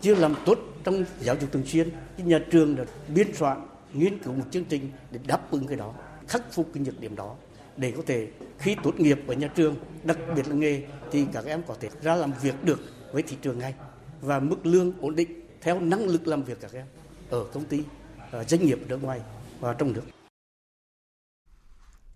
Chưa 0.00 0.14
làm 0.14 0.34
tốt 0.46 0.58
trong 0.84 1.04
giáo 1.20 1.36
dục 1.40 1.52
thường 1.52 1.66
xuyên. 1.66 1.88
Nhà 2.18 2.40
trường 2.50 2.76
đã 2.76 2.84
biên 3.14 3.34
soạn, 3.34 3.66
nghiên 3.92 4.18
cứu 4.18 4.32
một 4.32 4.44
chương 4.50 4.64
trình 4.64 4.90
để 5.10 5.20
đáp 5.26 5.50
ứng 5.50 5.66
cái 5.66 5.76
đó, 5.76 5.94
khắc 6.28 6.52
phục 6.52 6.68
cái 6.74 6.82
nhược 6.86 7.00
điểm 7.00 7.16
đó 7.16 7.34
để 7.76 7.92
có 7.96 8.02
thể 8.06 8.28
khi 8.58 8.76
tốt 8.82 9.00
nghiệp 9.00 9.20
ở 9.26 9.34
nhà 9.34 9.48
trường, 9.54 9.76
đặc 10.04 10.18
biệt 10.36 10.48
là 10.48 10.54
nghề 10.54 10.82
thì 11.10 11.24
các 11.32 11.44
em 11.44 11.62
có 11.66 11.74
thể 11.80 11.88
ra 12.02 12.14
làm 12.14 12.32
việc 12.42 12.64
được 12.64 12.80
với 13.12 13.22
thị 13.22 13.36
trường 13.42 13.58
ngay 13.58 13.74
và 14.20 14.40
mức 14.40 14.66
lương 14.66 14.92
ổn 15.00 15.16
định 15.16 15.39
theo 15.60 15.80
năng 15.80 16.04
lực 16.04 16.26
làm 16.26 16.42
việc 16.42 16.58
các 16.60 16.72
em 16.72 16.86
ở 17.30 17.44
công 17.52 17.64
ty, 17.64 17.84
ở 18.30 18.44
doanh 18.44 18.66
nghiệp 18.66 18.78
nước 18.88 19.02
ngoài 19.02 19.20
và 19.60 19.74
trong 19.74 19.92
nước. 19.92 20.02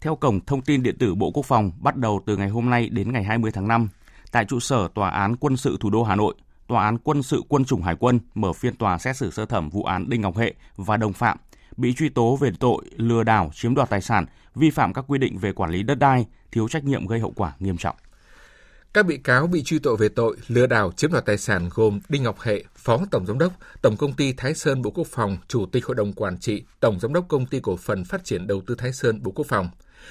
Theo 0.00 0.16
Cổng 0.16 0.40
Thông 0.40 0.62
tin 0.62 0.82
Điện 0.82 0.98
tử 0.98 1.14
Bộ 1.14 1.30
Quốc 1.30 1.46
phòng, 1.46 1.72
bắt 1.80 1.96
đầu 1.96 2.22
từ 2.26 2.36
ngày 2.36 2.48
hôm 2.48 2.70
nay 2.70 2.88
đến 2.88 3.12
ngày 3.12 3.24
20 3.24 3.50
tháng 3.54 3.68
5, 3.68 3.88
tại 4.32 4.44
trụ 4.44 4.60
sở 4.60 4.88
Tòa 4.94 5.10
án 5.10 5.36
Quân 5.36 5.56
sự 5.56 5.76
Thủ 5.80 5.90
đô 5.90 6.02
Hà 6.02 6.16
Nội, 6.16 6.34
Tòa 6.66 6.84
án 6.84 6.98
Quân 6.98 7.22
sự 7.22 7.42
Quân 7.48 7.64
chủng 7.64 7.82
Hải 7.82 7.96
quân 7.96 8.20
mở 8.34 8.52
phiên 8.52 8.76
tòa 8.76 8.98
xét 8.98 9.16
xử 9.16 9.30
sơ 9.30 9.46
thẩm 9.46 9.70
vụ 9.70 9.84
án 9.84 10.08
Đinh 10.08 10.20
Ngọc 10.20 10.36
Hệ 10.36 10.54
và 10.76 10.96
đồng 10.96 11.12
phạm 11.12 11.38
bị 11.76 11.94
truy 11.94 12.08
tố 12.08 12.36
về 12.36 12.50
tội 12.60 12.84
lừa 12.96 13.22
đảo 13.22 13.50
chiếm 13.54 13.74
đoạt 13.74 13.90
tài 13.90 14.00
sản, 14.00 14.26
vi 14.54 14.70
phạm 14.70 14.92
các 14.92 15.04
quy 15.08 15.18
định 15.18 15.38
về 15.38 15.52
quản 15.52 15.70
lý 15.70 15.82
đất 15.82 15.94
đai, 15.94 16.26
thiếu 16.52 16.68
trách 16.68 16.84
nhiệm 16.84 17.06
gây 17.06 17.20
hậu 17.20 17.32
quả 17.36 17.52
nghiêm 17.58 17.76
trọng. 17.76 17.96
Các 18.94 19.06
bị 19.06 19.18
cáo 19.18 19.46
bị 19.46 19.62
truy 19.62 19.78
tội 19.78 19.96
về 19.96 20.08
tội 20.08 20.36
lừa 20.48 20.66
đảo 20.66 20.92
chiếm 20.96 21.12
đoạt 21.12 21.26
tài 21.26 21.38
sản 21.38 21.68
gồm 21.74 22.00
Đinh 22.08 22.22
Ngọc 22.22 22.40
Hệ, 22.40 22.64
Phó 22.76 22.98
Tổng 23.10 23.26
Giám 23.26 23.38
đốc, 23.38 23.52
Tổng 23.82 23.96
Công 23.96 24.12
ty 24.12 24.32
Thái 24.32 24.54
Sơn 24.54 24.82
Bộ 24.82 24.90
Quốc 24.90 25.06
phòng, 25.06 25.36
Chủ 25.48 25.66
tịch 25.66 25.86
Hội 25.86 25.94
đồng 25.94 26.12
Quản 26.12 26.38
trị, 26.38 26.62
Tổng 26.80 27.00
Giám 27.00 27.12
đốc 27.12 27.28
Công 27.28 27.46
ty 27.46 27.60
Cổ 27.60 27.76
phần 27.76 28.04
Phát 28.04 28.24
triển 28.24 28.46
Đầu 28.46 28.62
tư 28.66 28.74
Thái 28.78 28.92
Sơn 28.92 29.22
Bộ 29.22 29.30
Quốc 29.30 29.46
phòng. 29.48 29.68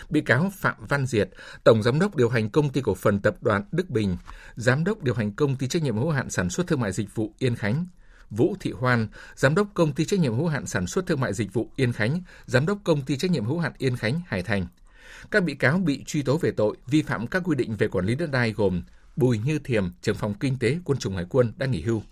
Bị 0.10 0.22
cáo 0.22 0.52
Phạm 0.56 0.76
Văn 0.90 1.06
Diệt, 1.06 1.30
Tổng 1.64 1.84
Giám 1.84 2.00
đốc 2.00 2.16
điều 2.16 2.30
hành 2.30 2.50
Công 2.50 2.70
ty 2.70 2.82
Cổ 2.82 2.96
phần 2.96 3.20
Tập 3.20 3.36
đoàn 3.42 3.64
Đức 3.72 3.90
Bình, 3.90 4.18
Giám 4.56 4.84
đốc 4.84 5.04
điều 5.04 5.14
hành 5.14 5.32
Công 5.32 5.56
ty 5.56 5.68
Trách 5.68 5.84
nhiệm 5.84 5.98
hữu 5.98 6.10
hạn 6.10 6.30
Sản 6.30 6.50
xuất 6.50 6.68
Thương 6.68 6.80
mại 6.80 6.92
Dịch 6.92 7.16
vụ 7.16 7.34
Yên 7.40 7.56
Khánh, 7.56 7.86
Vũ 8.30 8.56
Thị 8.60 8.72
Hoan, 8.72 9.08
Giám 9.36 9.56
đốc 9.56 9.68
Công 9.74 9.94
ty 9.94 10.06
Trách 10.06 10.20
nhiệm 10.20 10.36
hữu 10.36 10.48
hạn 10.48 10.66
Sản 10.66 10.88
xuất 10.88 11.06
Thương 11.06 11.20
mại 11.20 11.34
Dịch 11.34 11.54
vụ 11.54 11.70
Yên 11.76 11.94
Khánh, 11.94 12.22
Giám 12.46 12.66
đốc 12.66 12.78
Công 12.84 13.02
ty 13.02 13.18
Trách 13.18 13.32
nhiệm 13.32 13.46
hữu 13.46 13.60
hạn 13.60 13.72
Yên 13.78 13.98
Khánh, 13.98 14.22
Hải 14.28 14.44
Thành. 14.44 14.68
Các 15.32 15.44
bị 15.44 15.56
cáo 15.56 15.78
bị 15.78 16.04
truy 16.06 16.22
tố 16.22 16.38
về 16.38 16.52
tội 16.52 16.78
vi 16.88 17.02
phạm 17.02 17.28
các 17.28 17.44
quy 17.46 17.56
định 17.56 17.76
về 17.76 17.88
quản 17.88 18.06
lý 18.06 18.16
đất 18.16 18.32
đai 18.32 18.52
gồm 18.52 18.84
Bùi 19.16 19.38
Như 19.38 19.60
Thiềm, 19.60 19.92
trưởng 20.02 20.16
phòng 20.16 20.34
kinh 20.34 20.60
tế 20.60 20.78
quân 20.86 20.98
chủng 20.98 21.16
hải 21.16 21.26
quân 21.30 21.54
đã 21.58 21.66
nghỉ 21.66 21.82
hưu. 21.82 22.04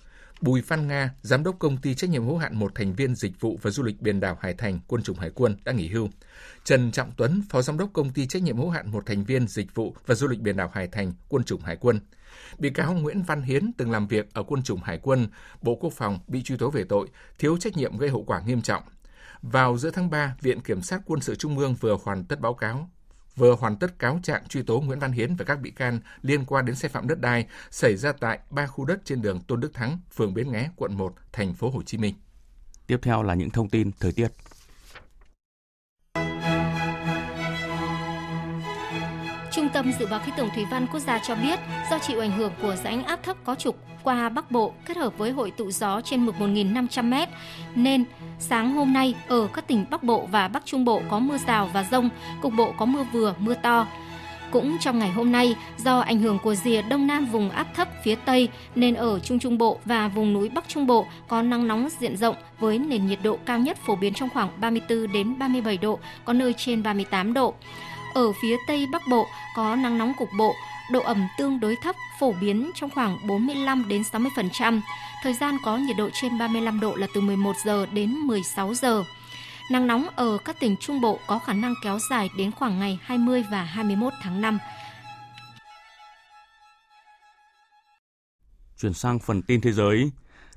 Bùi 0.42 0.62
Phan 0.62 0.88
Nga, 0.88 1.12
giám 1.22 1.44
đốc 1.44 1.60
công 1.60 1.78
ty 1.78 1.96
trách 1.96 2.10
nhiệm 2.10 2.26
hữu 2.26 2.38
hạn 2.38 2.56
một 2.56 2.76
thành 2.76 2.94
viên 2.94 3.16
dịch 3.16 3.40
vụ 3.40 3.60
và 3.62 3.72
du 3.72 3.84
lịch 3.84 4.02
biển 4.02 4.20
đảo 4.20 4.38
Hải 4.42 4.54
Thành, 4.54 4.80
quân 4.88 5.04
chủng 5.04 5.18
hải 5.18 5.30
quân 5.30 5.58
đã 5.66 5.72
nghỉ 5.72 5.88
hưu. 5.88 6.10
Trần 6.64 6.92
Trọng 6.92 7.12
Tuấn, 7.18 7.44
phó 7.50 7.62
giám 7.62 7.78
đốc 7.78 7.90
công 7.94 8.10
ty 8.10 8.28
trách 8.28 8.42
nhiệm 8.42 8.58
hữu 8.58 8.70
hạn 8.70 8.92
một 8.92 9.06
thành 9.06 9.24
viên 9.24 9.48
dịch 9.48 9.76
vụ 9.76 9.96
và 10.06 10.16
du 10.16 10.28
lịch 10.28 10.40
biển 10.40 10.58
đảo 10.58 10.72
Hải 10.74 10.88
Thành, 10.88 11.14
quân 11.30 11.44
chủng 11.44 11.62
hải 11.62 11.76
quân. 11.76 12.00
Bị 12.58 12.70
cáo 12.70 12.94
Nguyễn 12.94 13.24
Văn 13.24 13.42
Hiến 13.42 13.72
từng 13.78 13.92
làm 13.92 14.08
việc 14.08 14.34
ở 14.34 14.44
quân 14.44 14.64
chủng 14.64 14.82
hải 14.82 15.00
quân, 15.02 15.28
Bộ 15.62 15.76
Quốc 15.76 15.94
phòng 15.94 16.20
bị 16.28 16.44
truy 16.44 16.58
tố 16.58 16.70
về 16.70 16.84
tội 16.84 17.08
thiếu 17.40 17.58
trách 17.58 17.78
nhiệm 17.78 17.98
gây 17.98 18.10
hậu 18.10 18.24
quả 18.24 18.42
nghiêm 18.46 18.62
trọng. 18.62 18.84
Vào 19.42 19.78
giữa 19.78 19.92
tháng 19.92 20.10
3, 20.10 20.36
Viện 20.42 20.62
Kiểm 20.62 20.82
sát 20.82 21.02
Quân 21.06 21.22
sự 21.22 21.36
Trung 21.36 21.58
ương 21.58 21.76
vừa 21.76 21.98
hoàn 22.04 22.24
tất 22.24 22.40
báo 22.40 22.54
cáo 22.54 22.90
vừa 23.36 23.56
hoàn 23.56 23.76
tất 23.76 24.00
cáo 24.00 24.20
trạng 24.24 24.48
truy 24.48 24.64
tố 24.64 24.82
Nguyễn 24.82 25.00
Văn 25.00 25.12
Hiến 25.12 25.36
và 25.36 25.46
các 25.46 25.62
bị 25.62 25.72
can 25.72 26.00
liên 26.22 26.46
quan 26.46 26.66
đến 26.66 26.76
sai 26.76 26.90
phạm 26.90 27.08
đất 27.08 27.22
đai 27.22 27.48
xảy 27.72 27.96
ra 27.96 28.12
tại 28.12 28.40
ba 28.50 28.68
khu 28.68 28.86
đất 28.86 29.02
trên 29.06 29.22
đường 29.22 29.42
Tôn 29.42 29.60
Đức 29.60 29.74
Thắng, 29.74 30.00
phường 30.14 30.34
Bến 30.34 30.52
Nghé, 30.52 30.70
quận 30.76 30.98
1, 30.98 31.16
thành 31.32 31.54
phố 31.54 31.70
Hồ 31.70 31.84
Chí 31.84 31.98
Minh. 31.98 32.16
Tiếp 32.88 32.98
theo 33.02 33.24
là 33.24 33.34
những 33.34 33.50
thông 33.50 33.70
tin 33.70 33.92
thời 34.00 34.12
tiết. 34.12 34.28
Trung 39.52 39.70
tâm 39.70 39.92
Dự 40.00 40.06
báo 40.06 40.20
Khí 40.20 40.32
tượng 40.38 40.50
Thủy 40.56 40.66
văn 40.72 40.88
Quốc 40.92 41.00
gia 41.00 41.20
cho 41.20 41.36
biết, 41.36 41.60
do 41.90 42.00
chịu 42.00 42.20
ảnh 42.20 42.32
hưởng 42.32 42.52
của 42.62 42.76
rãnh 42.84 43.04
áp 43.04 43.24
thấp 43.24 43.38
có 43.44 43.56
trục 43.56 43.78
qua 44.04 44.30
Bắc 44.30 44.52
Bộ 44.52 44.74
kết 44.86 44.98
hợp 44.98 45.18
với 45.18 45.32
hội 45.32 45.52
tụ 45.52 45.72
gió 45.72 46.02
trên 46.02 46.26
mực 46.26 46.36
1.500m, 46.40 47.28
nên 47.76 48.04
sáng 48.40 48.74
hôm 48.74 48.94
nay 48.94 49.16
ở 49.28 49.48
các 49.54 49.68
tỉnh 49.68 49.86
Bắc 49.90 50.04
Bộ 50.04 50.28
và 50.32 50.48
Bắc 50.48 50.66
Trung 50.66 50.86
Bộ 50.86 51.02
có 51.10 51.20
mưa 51.20 51.38
rào 51.48 51.70
và 51.74 51.84
rông, 51.92 52.10
cục 52.42 52.54
bộ 52.54 52.74
có 52.78 52.86
mưa 52.86 53.04
vừa, 53.14 53.36
mưa 53.40 53.54
to. 53.54 53.88
Cũng 54.52 54.78
trong 54.80 55.00
ngày 55.00 55.10
hôm 55.10 55.32
nay, 55.32 55.56
do 55.78 56.00
ảnh 56.00 56.20
hưởng 56.20 56.40
của 56.40 56.56
rìa 56.56 56.82
đông 56.82 57.08
nam 57.08 57.26
vùng 57.26 57.50
áp 57.50 57.68
thấp 57.76 57.88
phía 58.04 58.16
Tây 58.16 58.50
nên 58.76 58.94
ở 58.94 59.20
Trung 59.20 59.40
Trung 59.40 59.58
Bộ 59.58 59.80
và 59.86 60.08
vùng 60.08 60.34
núi 60.34 60.50
Bắc 60.50 60.68
Trung 60.68 60.88
Bộ 60.88 61.06
có 61.28 61.42
nắng 61.42 61.68
nóng 61.68 61.90
diện 62.00 62.18
rộng 62.18 62.36
với 62.60 62.78
nền 62.78 63.08
nhiệt 63.08 63.20
độ 63.24 63.38
cao 63.46 63.60
nhất 63.60 63.78
phổ 63.86 63.96
biến 63.96 64.14
trong 64.14 64.30
khoảng 64.30 64.50
34 64.62 65.12
đến 65.12 65.40
37 65.40 65.78
độ, 65.78 66.00
có 66.26 66.34
nơi 66.34 66.54
trên 66.54 66.84
38 66.84 67.34
độ. 67.34 67.54
Ở 68.14 68.32
phía 68.32 68.58
Tây 68.68 68.88
Bắc 68.92 69.02
Bộ 69.08 69.28
có 69.56 69.76
nắng 69.76 69.98
nóng 69.98 70.14
cục 70.18 70.30
bộ, 70.38 70.56
độ 70.92 71.02
ẩm 71.02 71.28
tương 71.38 71.60
đối 71.60 71.76
thấp, 71.76 71.96
phổ 72.20 72.34
biến 72.42 72.72
trong 72.76 72.90
khoảng 72.90 73.28
45 73.28 73.88
đến 73.88 74.02
60%. 74.02 74.82
Thời 75.24 75.34
gian 75.34 75.58
có 75.64 75.78
nhiệt 75.78 75.98
độ 75.98 76.10
trên 76.14 76.38
35 76.38 76.80
độ 76.80 76.96
là 76.96 77.08
từ 77.14 77.22
11 77.22 77.56
giờ 77.66 77.86
đến 77.86 78.12
16 78.12 78.74
giờ. 78.74 79.04
Nắng 79.72 79.88
nóng 79.88 80.08
ở 80.16 80.38
các 80.46 80.60
tỉnh 80.60 80.76
Trung 80.80 81.02
Bộ 81.02 81.20
có 81.28 81.40
khả 81.40 81.54
năng 81.54 81.74
kéo 81.84 82.00
dài 82.10 82.30
đến 82.38 82.52
khoảng 82.52 82.80
ngày 82.80 83.00
20 83.02 83.44
và 83.52 83.64
21 83.64 84.14
tháng 84.22 84.42
5. 84.42 84.60
Chuyển 88.82 88.94
sang 88.94 89.20
phần 89.20 89.42
tin 89.42 89.62
thế 89.62 89.72
giới. 89.72 90.12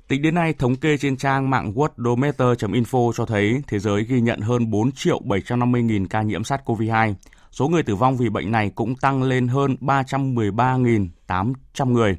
Tính 0.07 0.21
đến 0.21 0.35
nay, 0.35 0.53
thống 0.53 0.75
kê 0.75 0.97
trên 0.97 1.17
trang 1.17 1.49
mạng 1.49 1.73
worldometer.info 1.75 3.11
cho 3.13 3.25
thấy 3.25 3.61
thế 3.67 3.79
giới 3.79 4.03
ghi 4.03 4.21
nhận 4.21 4.39
hơn 4.39 4.69
4 4.69 4.91
triệu 4.91 5.19
750 5.25 5.83
nghìn 5.83 6.07
ca 6.07 6.21
nhiễm 6.21 6.41
SARS-CoV-2, 6.41 7.13
Số 7.55 7.67
người 7.67 7.83
tử 7.83 7.95
vong 7.95 8.17
vì 8.17 8.29
bệnh 8.29 8.51
này 8.51 8.71
cũng 8.75 8.95
tăng 8.95 9.23
lên 9.23 9.47
hơn 9.47 9.75
313.800 9.81 11.91
người. 11.91 12.17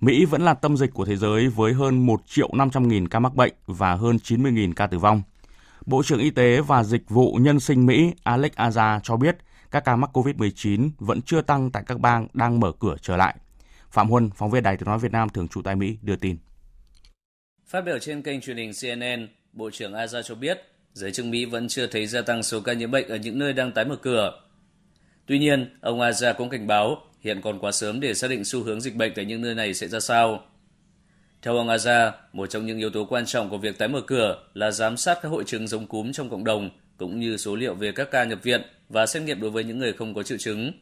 Mỹ 0.00 0.24
vẫn 0.24 0.42
là 0.42 0.54
tâm 0.54 0.76
dịch 0.76 0.94
của 0.94 1.04
thế 1.04 1.16
giới 1.16 1.48
với 1.48 1.72
hơn 1.72 2.06
1 2.06 2.22
triệu 2.26 2.50
500 2.54 2.88
nghìn 2.88 3.08
ca 3.08 3.18
mắc 3.18 3.34
bệnh 3.34 3.52
và 3.66 3.94
hơn 3.94 4.18
90 4.18 4.52
nghìn 4.52 4.74
ca 4.74 4.86
tử 4.86 4.98
vong. 4.98 5.22
Bộ 5.86 6.02
trưởng 6.02 6.18
Y 6.18 6.30
tế 6.30 6.60
và 6.60 6.84
Dịch 6.84 7.08
vụ 7.08 7.34
Nhân 7.34 7.60
sinh 7.60 7.86
Mỹ 7.86 8.12
Alex 8.22 8.52
Azar 8.52 9.00
cho 9.02 9.16
biết 9.16 9.36
các 9.70 9.84
ca 9.84 9.96
mắc 9.96 10.10
COVID-19 10.12 10.90
vẫn 10.98 11.22
chưa 11.22 11.42
tăng 11.42 11.70
tại 11.70 11.82
các 11.86 12.00
bang 12.00 12.28
đang 12.34 12.60
mở 12.60 12.72
cửa 12.80 12.96
trở 13.02 13.16
lại. 13.16 13.36
Phạm 13.90 14.08
Huân, 14.08 14.30
phóng 14.30 14.50
viên 14.50 14.62
Đài 14.62 14.76
tiếng 14.76 14.86
nói 14.86 14.98
Việt 14.98 15.12
Nam 15.12 15.28
thường 15.28 15.48
trú 15.48 15.62
tại 15.62 15.76
Mỹ 15.76 15.98
đưa 16.02 16.16
tin. 16.16 16.36
Phát 17.66 17.80
biểu 17.80 17.98
trên 17.98 18.22
kênh 18.22 18.40
truyền 18.40 18.56
hình 18.56 18.72
CNN, 18.82 19.28
Bộ 19.52 19.70
trưởng 19.70 19.92
Azar 19.92 20.22
cho 20.22 20.34
biết 20.34 20.58
giới 20.92 21.12
chức 21.12 21.26
Mỹ 21.26 21.44
vẫn 21.44 21.68
chưa 21.68 21.86
thấy 21.86 22.06
gia 22.06 22.22
tăng 22.22 22.42
số 22.42 22.60
ca 22.60 22.72
nhiễm 22.72 22.90
bệnh 22.90 23.08
ở 23.08 23.16
những 23.16 23.38
nơi 23.38 23.52
đang 23.52 23.72
tái 23.72 23.84
mở 23.84 23.96
cửa. 23.96 24.42
Tuy 25.26 25.38
nhiên, 25.38 25.76
ông 25.80 26.00
Aja 26.00 26.34
cũng 26.34 26.48
cảnh 26.48 26.66
báo 26.66 27.02
hiện 27.20 27.40
còn 27.40 27.58
quá 27.58 27.72
sớm 27.72 28.00
để 28.00 28.14
xác 28.14 28.30
định 28.30 28.44
xu 28.44 28.62
hướng 28.62 28.80
dịch 28.80 28.96
bệnh 28.96 29.12
tại 29.14 29.24
những 29.24 29.42
nơi 29.42 29.54
này 29.54 29.74
sẽ 29.74 29.88
ra 29.88 30.00
sao. 30.00 30.42
Theo 31.42 31.56
ông 31.56 31.68
Aza, 31.68 32.10
một 32.32 32.46
trong 32.46 32.66
những 32.66 32.78
yếu 32.78 32.90
tố 32.90 33.04
quan 33.04 33.26
trọng 33.26 33.50
của 33.50 33.58
việc 33.58 33.78
tái 33.78 33.88
mở 33.88 34.00
cửa 34.00 34.44
là 34.54 34.70
giám 34.70 34.96
sát 34.96 35.18
các 35.22 35.28
hội 35.28 35.44
chứng 35.46 35.68
giống 35.68 35.86
cúm 35.86 36.12
trong 36.12 36.30
cộng 36.30 36.44
đồng, 36.44 36.70
cũng 36.96 37.20
như 37.20 37.36
số 37.36 37.56
liệu 37.56 37.74
về 37.74 37.92
các 37.92 38.10
ca 38.10 38.24
nhập 38.24 38.38
viện 38.42 38.62
và 38.88 39.06
xét 39.06 39.22
nghiệm 39.22 39.40
đối 39.40 39.50
với 39.50 39.64
những 39.64 39.78
người 39.78 39.92
không 39.92 40.14
có 40.14 40.22
triệu 40.22 40.38
chứng. 40.38 40.72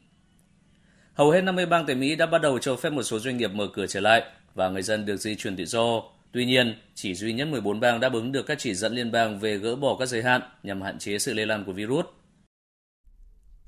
Hầu 1.14 1.30
hết 1.30 1.40
50 1.40 1.66
bang 1.66 1.86
tại 1.86 1.96
Mỹ 1.96 2.16
đã 2.16 2.26
bắt 2.26 2.42
đầu 2.42 2.58
cho 2.58 2.76
phép 2.76 2.90
một 2.90 3.02
số 3.02 3.18
doanh 3.18 3.36
nghiệp 3.36 3.50
mở 3.54 3.66
cửa 3.72 3.86
trở 3.86 4.00
lại 4.00 4.22
và 4.54 4.68
người 4.68 4.82
dân 4.82 5.06
được 5.06 5.16
di 5.16 5.34
chuyển 5.34 5.56
tự 5.56 5.64
do. 5.64 6.02
Tuy 6.32 6.44
nhiên, 6.44 6.74
chỉ 6.94 7.14
duy 7.14 7.32
nhất 7.32 7.48
14 7.48 7.80
bang 7.80 8.00
đáp 8.00 8.12
ứng 8.12 8.32
được 8.32 8.46
các 8.46 8.58
chỉ 8.58 8.74
dẫn 8.74 8.94
liên 8.94 9.12
bang 9.12 9.38
về 9.38 9.56
gỡ 9.56 9.76
bỏ 9.76 9.96
các 9.98 10.06
giới 10.06 10.22
hạn 10.22 10.40
nhằm 10.62 10.82
hạn 10.82 10.98
chế 10.98 11.18
sự 11.18 11.34
lây 11.34 11.46
lan 11.46 11.64
của 11.64 11.72
virus. 11.72 12.06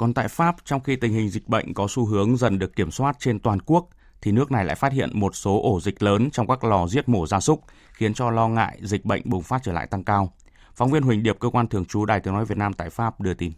Còn 0.03 0.15
tại 0.15 0.29
Pháp, 0.29 0.57
trong 0.65 0.81
khi 0.81 0.97
tình 0.97 1.13
hình 1.13 1.29
dịch 1.29 1.49
bệnh 1.49 1.75
có 1.75 1.87
xu 1.91 2.07
hướng 2.07 2.37
dần 2.37 2.59
được 2.59 2.77
kiểm 2.77 2.91
soát 2.91 3.17
trên 3.19 3.41
toàn 3.41 3.61
quốc, 3.61 3.89
thì 4.21 4.33
nước 4.33 4.51
này 4.51 4.65
lại 4.65 4.77
phát 4.77 4.93
hiện 4.93 5.11
một 5.13 5.37
số 5.37 5.61
ổ 5.63 5.81
dịch 5.81 6.03
lớn 6.03 6.31
trong 6.31 6.47
các 6.47 6.65
lò 6.65 6.87
giết 6.87 7.09
mổ 7.09 7.27
gia 7.27 7.41
súc, 7.41 7.61
khiến 7.93 8.15
cho 8.15 8.31
lo 8.31 8.49
ngại 8.49 8.79
dịch 8.83 9.05
bệnh 9.05 9.23
bùng 9.25 9.43
phát 9.43 9.61
trở 9.65 9.73
lại 9.73 9.87
tăng 9.87 10.05
cao. 10.05 10.33
Phóng 10.75 10.91
viên 10.91 11.03
Huỳnh 11.03 11.23
Điệp, 11.23 11.37
cơ 11.41 11.49
quan 11.49 11.69
thường 11.69 11.85
trú 11.85 12.05
Đài 12.05 12.21
Tiếng 12.21 12.35
Nói 12.35 12.45
Việt 12.45 12.59
Nam 12.59 12.73
tại 12.73 12.91
Pháp 12.91 13.21
đưa 13.21 13.35
tin. 13.35 13.53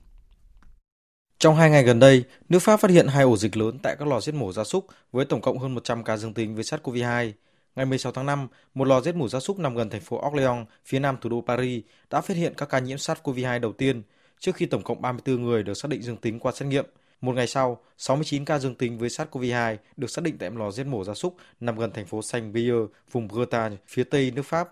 Trong 1.39 1.57
hai 1.57 1.71
ngày 1.71 1.83
gần 1.83 1.99
đây, 1.99 2.25
nước 2.49 2.59
Pháp 2.59 2.81
phát 2.81 2.91
hiện 2.91 3.07
hai 3.09 3.25
ổ 3.25 3.37
dịch 3.37 3.57
lớn 3.57 3.79
tại 3.83 3.97
các 3.99 4.09
lò 4.09 4.21
giết 4.21 4.35
mổ 4.35 4.53
gia 4.53 4.65
súc 4.65 4.87
với 5.13 5.25
tổng 5.25 5.41
cộng 5.41 5.59
hơn 5.59 5.75
100 5.75 6.05
ca 6.05 6.17
dương 6.17 6.35
tính 6.35 6.55
với 6.55 6.65
SARS-CoV-2. 6.65 7.33
Ngày 7.77 7.87
16 7.87 8.13
tháng 8.13 8.27
5, 8.27 8.49
một 8.75 8.85
lò 8.85 9.01
giết 9.01 9.15
mổ 9.15 9.29
gia 9.29 9.41
súc 9.41 9.59
nằm 9.59 9.75
gần 9.75 9.91
thành 9.91 10.01
phố 10.01 10.29
Orléans, 10.29 10.67
phía 10.85 10.99
nam 10.99 11.17
thủ 11.21 11.31
đô 11.31 11.45
Paris, 11.47 11.85
đã 12.11 12.21
phát 12.21 12.37
hiện 12.37 12.55
các 12.57 12.69
ca 12.69 12.79
nhiễm 12.79 12.97
SARS-CoV-2 12.97 13.61
đầu 13.61 13.73
tiên, 13.73 14.03
trước 14.45 14.57
khi 14.57 14.67
tổng 14.67 14.83
cộng 14.83 15.03
34 15.03 15.43
người 15.43 15.63
được 15.63 15.75
xác 15.75 15.89
định 15.89 16.03
dương 16.03 16.17
tính 16.17 16.39
qua 16.39 16.53
xét 16.53 16.69
nghiệm. 16.69 16.87
Một 17.21 17.33
ngày 17.33 17.47
sau, 17.47 17.81
69 17.99 18.45
ca 18.45 18.59
dương 18.59 18.75
tính 18.75 18.99
với 18.99 19.09
SARS-CoV-2 19.09 19.77
được 19.97 20.11
xác 20.11 20.25
định 20.25 20.39
tại 20.39 20.51
lò 20.51 20.71
giết 20.71 20.87
mổ 20.87 21.05
gia 21.05 21.15
súc 21.15 21.37
nằm 21.61 21.79
gần 21.79 21.91
thành 21.93 22.07
phố 22.07 22.21
Saint-Brieuc, 22.21 22.87
vùng 23.13 23.29
Bretagne, 23.29 23.77
phía 23.87 24.05
tây 24.05 24.33
nước 24.35 24.43
Pháp. 24.43 24.69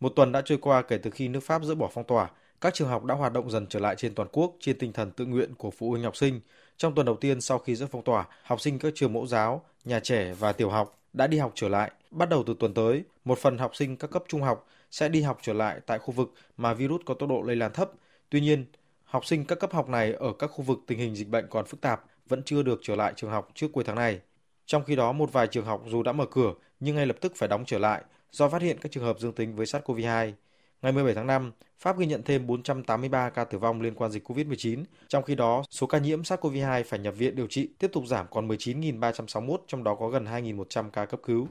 Một 0.00 0.12
tuần 0.16 0.32
đã 0.32 0.42
trôi 0.44 0.58
qua 0.58 0.82
kể 0.82 0.98
từ 0.98 1.10
khi 1.10 1.28
nước 1.28 1.40
Pháp 1.40 1.64
dỡ 1.64 1.74
bỏ 1.74 1.90
phong 1.92 2.04
tỏa, 2.04 2.30
các 2.60 2.74
trường 2.74 2.88
học 2.88 3.04
đã 3.04 3.14
hoạt 3.14 3.32
động 3.32 3.50
dần 3.50 3.66
trở 3.66 3.80
lại 3.80 3.94
trên 3.98 4.14
toàn 4.14 4.28
quốc 4.32 4.56
trên 4.60 4.78
tinh 4.78 4.92
thần 4.92 5.10
tự 5.10 5.26
nguyện 5.26 5.54
của 5.54 5.70
phụ 5.70 5.90
huynh 5.90 6.02
học 6.04 6.16
sinh. 6.16 6.40
Trong 6.76 6.94
tuần 6.94 7.06
đầu 7.06 7.16
tiên 7.16 7.40
sau 7.40 7.58
khi 7.58 7.74
dỡ 7.74 7.86
phong 7.90 8.04
tỏa, 8.04 8.26
học 8.42 8.60
sinh 8.60 8.78
các 8.78 8.92
trường 8.94 9.12
mẫu 9.12 9.26
giáo, 9.26 9.64
nhà 9.84 10.00
trẻ 10.00 10.34
và 10.38 10.52
tiểu 10.52 10.70
học 10.70 10.98
đã 11.12 11.26
đi 11.26 11.38
học 11.38 11.52
trở 11.54 11.68
lại. 11.68 11.90
Bắt 12.10 12.28
đầu 12.28 12.44
từ 12.46 12.54
tuần 12.60 12.74
tới, 12.74 13.02
một 13.24 13.38
phần 13.38 13.58
học 13.58 13.76
sinh 13.76 13.96
các 13.96 14.10
cấp 14.10 14.24
trung 14.28 14.42
học 14.42 14.66
sẽ 14.90 15.08
đi 15.08 15.22
học 15.22 15.38
trở 15.42 15.52
lại 15.52 15.80
tại 15.86 15.98
khu 15.98 16.12
vực 16.12 16.34
mà 16.56 16.74
virus 16.74 17.00
có 17.06 17.14
tốc 17.14 17.28
độ 17.28 17.42
lây 17.42 17.56
lan 17.56 17.72
thấp. 17.72 17.90
Tuy 18.30 18.40
nhiên, 18.40 18.64
học 19.04 19.26
sinh 19.26 19.44
các 19.44 19.60
cấp 19.60 19.72
học 19.72 19.88
này 19.88 20.12
ở 20.12 20.32
các 20.38 20.46
khu 20.46 20.62
vực 20.62 20.78
tình 20.86 20.98
hình 20.98 21.14
dịch 21.14 21.28
bệnh 21.28 21.46
còn 21.50 21.66
phức 21.66 21.80
tạp 21.80 22.04
vẫn 22.28 22.42
chưa 22.44 22.62
được 22.62 22.80
trở 22.82 22.96
lại 22.96 23.12
trường 23.16 23.30
học 23.30 23.48
trước 23.54 23.68
cuối 23.72 23.84
tháng 23.84 23.96
này. 23.96 24.20
Trong 24.66 24.84
khi 24.84 24.96
đó, 24.96 25.12
một 25.12 25.32
vài 25.32 25.46
trường 25.46 25.64
học 25.64 25.82
dù 25.86 26.02
đã 26.02 26.12
mở 26.12 26.26
cửa 26.30 26.52
nhưng 26.80 26.96
ngay 26.96 27.06
lập 27.06 27.16
tức 27.20 27.32
phải 27.36 27.48
đóng 27.48 27.64
trở 27.66 27.78
lại 27.78 28.02
do 28.30 28.48
phát 28.48 28.62
hiện 28.62 28.78
các 28.80 28.92
trường 28.92 29.04
hợp 29.04 29.18
dương 29.18 29.32
tính 29.32 29.56
với 29.56 29.66
SARS-CoV-2. 29.66 30.32
Ngày 30.82 30.92
17 30.92 31.14
tháng 31.14 31.26
5, 31.26 31.52
Pháp 31.78 31.98
ghi 31.98 32.06
nhận 32.06 32.22
thêm 32.22 32.46
483 32.46 33.30
ca 33.30 33.44
tử 33.44 33.58
vong 33.58 33.80
liên 33.80 33.94
quan 33.94 34.10
dịch 34.10 34.30
COVID-19. 34.30 34.84
Trong 35.08 35.22
khi 35.22 35.34
đó, 35.34 35.62
số 35.70 35.86
ca 35.86 35.98
nhiễm 35.98 36.22
SARS-CoV-2 36.22 36.82
phải 36.86 36.98
nhập 36.98 37.14
viện 37.18 37.36
điều 37.36 37.46
trị 37.46 37.68
tiếp 37.78 37.88
tục 37.92 38.06
giảm 38.06 38.26
còn 38.30 38.48
19.361, 38.48 39.56
trong 39.66 39.84
đó 39.84 39.94
có 39.94 40.08
gần 40.08 40.24
2.100 40.24 40.90
ca 40.90 41.06
cấp 41.06 41.20
cứu. 41.22 41.48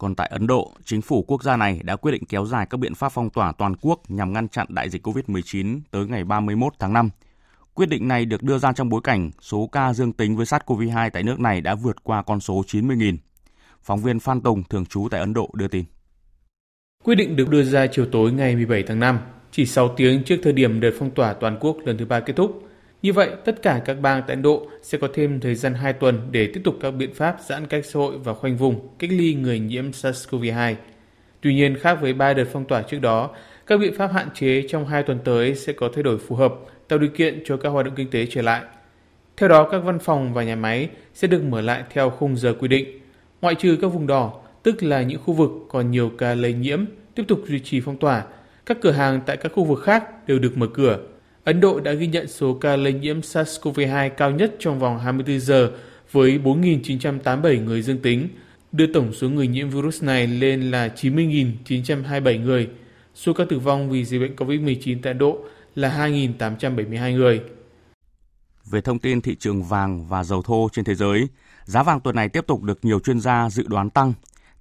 Còn 0.00 0.14
tại 0.14 0.28
Ấn 0.32 0.46
Độ, 0.46 0.72
chính 0.84 1.02
phủ 1.02 1.22
quốc 1.22 1.42
gia 1.42 1.56
này 1.56 1.80
đã 1.84 1.96
quyết 1.96 2.12
định 2.12 2.24
kéo 2.28 2.46
dài 2.46 2.66
các 2.70 2.78
biện 2.78 2.94
pháp 2.94 3.08
phong 3.08 3.30
tỏa 3.30 3.52
toàn 3.52 3.76
quốc 3.80 4.10
nhằm 4.10 4.32
ngăn 4.32 4.48
chặn 4.48 4.66
đại 4.68 4.90
dịch 4.90 5.06
COVID-19 5.06 5.80
tới 5.90 6.06
ngày 6.06 6.24
31 6.24 6.72
tháng 6.78 6.92
5. 6.92 7.10
Quyết 7.74 7.88
định 7.88 8.08
này 8.08 8.24
được 8.24 8.42
đưa 8.42 8.58
ra 8.58 8.72
trong 8.72 8.88
bối 8.88 9.00
cảnh 9.04 9.30
số 9.40 9.68
ca 9.72 9.92
dương 9.92 10.12
tính 10.12 10.36
với 10.36 10.46
SARS-CoV-2 10.46 11.10
tại 11.10 11.22
nước 11.22 11.40
này 11.40 11.60
đã 11.60 11.74
vượt 11.74 12.04
qua 12.04 12.22
con 12.22 12.40
số 12.40 12.62
90.000. 12.66 13.16
Phóng 13.82 14.00
viên 14.00 14.20
Phan 14.20 14.40
Tùng, 14.40 14.62
thường 14.64 14.86
trú 14.86 15.08
tại 15.10 15.20
Ấn 15.20 15.34
Độ 15.34 15.50
đưa 15.54 15.68
tin. 15.68 15.84
Quyết 17.04 17.14
định 17.14 17.36
được 17.36 17.48
đưa 17.48 17.62
ra 17.62 17.86
chiều 17.86 18.06
tối 18.12 18.32
ngày 18.32 18.56
17 18.56 18.84
tháng 18.86 19.00
5, 19.00 19.18
chỉ 19.50 19.66
6 19.66 19.88
tiếng 19.96 20.24
trước 20.24 20.36
thời 20.42 20.52
điểm 20.52 20.80
đợt 20.80 20.92
phong 20.98 21.10
tỏa 21.10 21.32
toàn 21.32 21.58
quốc 21.60 21.76
lần 21.84 21.98
thứ 21.98 22.06
ba 22.06 22.20
kết 22.20 22.36
thúc. 22.36 22.69
Như 23.02 23.12
vậy, 23.12 23.30
tất 23.44 23.62
cả 23.62 23.80
các 23.84 23.94
bang 24.00 24.22
tại 24.26 24.36
Ấn 24.36 24.42
Độ 24.42 24.66
sẽ 24.82 24.98
có 24.98 25.08
thêm 25.14 25.40
thời 25.40 25.54
gian 25.54 25.74
2 25.74 25.92
tuần 25.92 26.28
để 26.30 26.50
tiếp 26.54 26.60
tục 26.64 26.76
các 26.80 26.90
biện 26.90 27.14
pháp 27.14 27.36
giãn 27.46 27.66
cách 27.66 27.84
xã 27.84 27.98
hội 27.98 28.18
và 28.18 28.34
khoanh 28.34 28.56
vùng, 28.56 28.88
cách 28.98 29.10
ly 29.12 29.34
người 29.34 29.58
nhiễm 29.58 29.90
SARS-CoV-2. 29.90 30.74
Tuy 31.40 31.54
nhiên, 31.54 31.78
khác 31.78 31.98
với 32.00 32.12
3 32.12 32.34
đợt 32.34 32.44
phong 32.52 32.64
tỏa 32.64 32.82
trước 32.82 32.98
đó, 33.00 33.30
các 33.66 33.80
biện 33.80 33.94
pháp 33.94 34.12
hạn 34.12 34.28
chế 34.34 34.64
trong 34.68 34.86
2 34.86 35.02
tuần 35.02 35.18
tới 35.24 35.54
sẽ 35.54 35.72
có 35.72 35.90
thay 35.94 36.02
đổi 36.02 36.18
phù 36.18 36.36
hợp, 36.36 36.54
tạo 36.88 36.98
điều 36.98 37.10
kiện 37.10 37.42
cho 37.44 37.56
các 37.56 37.68
hoạt 37.68 37.86
động 37.86 37.94
kinh 37.94 38.10
tế 38.10 38.26
trở 38.30 38.42
lại. 38.42 38.62
Theo 39.36 39.48
đó, 39.48 39.68
các 39.70 39.78
văn 39.78 39.98
phòng 39.98 40.34
và 40.34 40.44
nhà 40.44 40.56
máy 40.56 40.88
sẽ 41.14 41.28
được 41.28 41.42
mở 41.44 41.60
lại 41.60 41.82
theo 41.90 42.10
khung 42.10 42.36
giờ 42.36 42.54
quy 42.54 42.68
định, 42.68 43.00
ngoại 43.40 43.54
trừ 43.54 43.78
các 43.80 43.88
vùng 43.88 44.06
đỏ, 44.06 44.40
tức 44.62 44.82
là 44.82 45.02
những 45.02 45.20
khu 45.24 45.34
vực 45.34 45.50
còn 45.68 45.90
nhiều 45.90 46.10
ca 46.18 46.34
lây 46.34 46.52
nhiễm, 46.52 46.84
tiếp 47.14 47.22
tục 47.28 47.40
duy 47.46 47.58
trì 47.58 47.80
phong 47.80 47.96
tỏa. 47.96 48.24
Các 48.66 48.78
cửa 48.80 48.90
hàng 48.90 49.20
tại 49.26 49.36
các 49.36 49.52
khu 49.52 49.64
vực 49.64 49.82
khác 49.82 50.26
đều 50.28 50.38
được 50.38 50.56
mở 50.56 50.66
cửa. 50.74 50.98
Ấn 51.44 51.60
Độ 51.60 51.80
đã 51.80 51.92
ghi 51.92 52.06
nhận 52.06 52.28
số 52.28 52.54
ca 52.54 52.76
lây 52.76 52.92
nhiễm 52.92 53.20
SARS-CoV-2 53.20 54.10
cao 54.10 54.30
nhất 54.30 54.56
trong 54.58 54.78
vòng 54.78 54.98
24 54.98 55.40
giờ 55.40 55.72
với 56.12 56.38
4.987 56.44 57.64
người 57.64 57.82
dương 57.82 57.98
tính, 57.98 58.28
đưa 58.72 58.86
tổng 58.86 59.12
số 59.12 59.28
người 59.28 59.46
nhiễm 59.46 59.70
virus 59.70 60.02
này 60.02 60.26
lên 60.26 60.70
là 60.70 60.88
90.927 60.96 62.42
người. 62.42 62.68
Số 63.14 63.32
ca 63.32 63.44
tử 63.48 63.58
vong 63.58 63.90
vì 63.90 64.04
dịch 64.04 64.20
bệnh 64.20 64.36
COVID-19 64.36 64.98
tại 65.02 65.10
Ấn 65.10 65.18
Độ 65.18 65.38
là 65.74 66.08
2.872 66.08 67.16
người. 67.16 67.40
Về 68.70 68.80
thông 68.80 68.98
tin 68.98 69.20
thị 69.20 69.36
trường 69.38 69.62
vàng 69.62 70.08
và 70.08 70.24
dầu 70.24 70.42
thô 70.42 70.68
trên 70.72 70.84
thế 70.84 70.94
giới, 70.94 71.28
giá 71.64 71.82
vàng 71.82 72.00
tuần 72.00 72.16
này 72.16 72.28
tiếp 72.28 72.46
tục 72.46 72.62
được 72.62 72.78
nhiều 72.82 73.00
chuyên 73.00 73.20
gia 73.20 73.50
dự 73.50 73.64
đoán 73.66 73.90
tăng. 73.90 74.12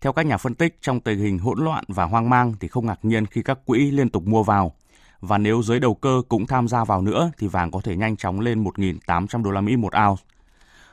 Theo 0.02 0.14
các 0.14 0.26
nhà 0.26 0.38
phân 0.38 0.56
tích, 0.56 0.78
trong 0.82 1.00
tình 1.00 1.20
hình 1.20 1.40
hỗn 1.40 1.64
loạn 1.64 1.84
và 1.88 2.06
hoang 2.06 2.30
mang 2.30 2.54
thì 2.60 2.68
không 2.68 2.86
ngạc 2.86 3.00
nhiên 3.04 3.26
khi 3.26 3.42
các 3.42 3.60
quỹ 3.66 3.92
liên 3.92 4.10
tục 4.10 4.28
mua 4.28 4.44
vào. 4.44 4.76
Và 5.22 5.38
nếu 5.38 5.62
giới 5.62 5.80
đầu 5.80 5.96
cơ 5.96 6.22
cũng 6.30 6.48
tham 6.48 6.68
gia 6.68 6.84
vào 6.84 7.02
nữa 7.02 7.32
thì 7.38 7.48
vàng 7.48 7.72
có 7.72 7.82
thể 7.84 7.96
nhanh 7.96 8.18
chóng 8.18 8.40
lên 8.40 8.64
1.800 8.64 9.44
đô 9.44 9.52
la 9.52 9.62
Mỹ 9.62 9.76
một 9.76 9.94
ounce. 10.08 10.24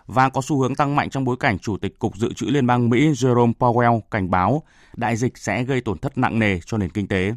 Vàng 0.07 0.31
có 0.31 0.41
xu 0.41 0.61
hướng 0.61 0.75
tăng 0.75 0.97
mạnh 0.97 1.11
trong 1.11 1.25
bối 1.25 1.37
cảnh 1.41 1.59
Chủ 1.59 1.77
tịch 1.77 1.99
Cục 1.99 2.17
Dự 2.17 2.33
trữ 2.33 2.47
Liên 2.47 2.67
bang 2.67 2.91
Mỹ 2.91 3.11
Jerome 3.11 3.53
Powell 3.59 4.01
cảnh 4.11 4.31
báo 4.31 4.63
đại 4.97 5.17
dịch 5.17 5.39
sẽ 5.39 5.65
gây 5.65 5.81
tổn 5.81 5.99
thất 5.99 6.19
nặng 6.19 6.39
nề 6.39 6.61
cho 6.67 6.79
nền 6.79 6.91
kinh 6.91 7.09
tế. 7.09 7.35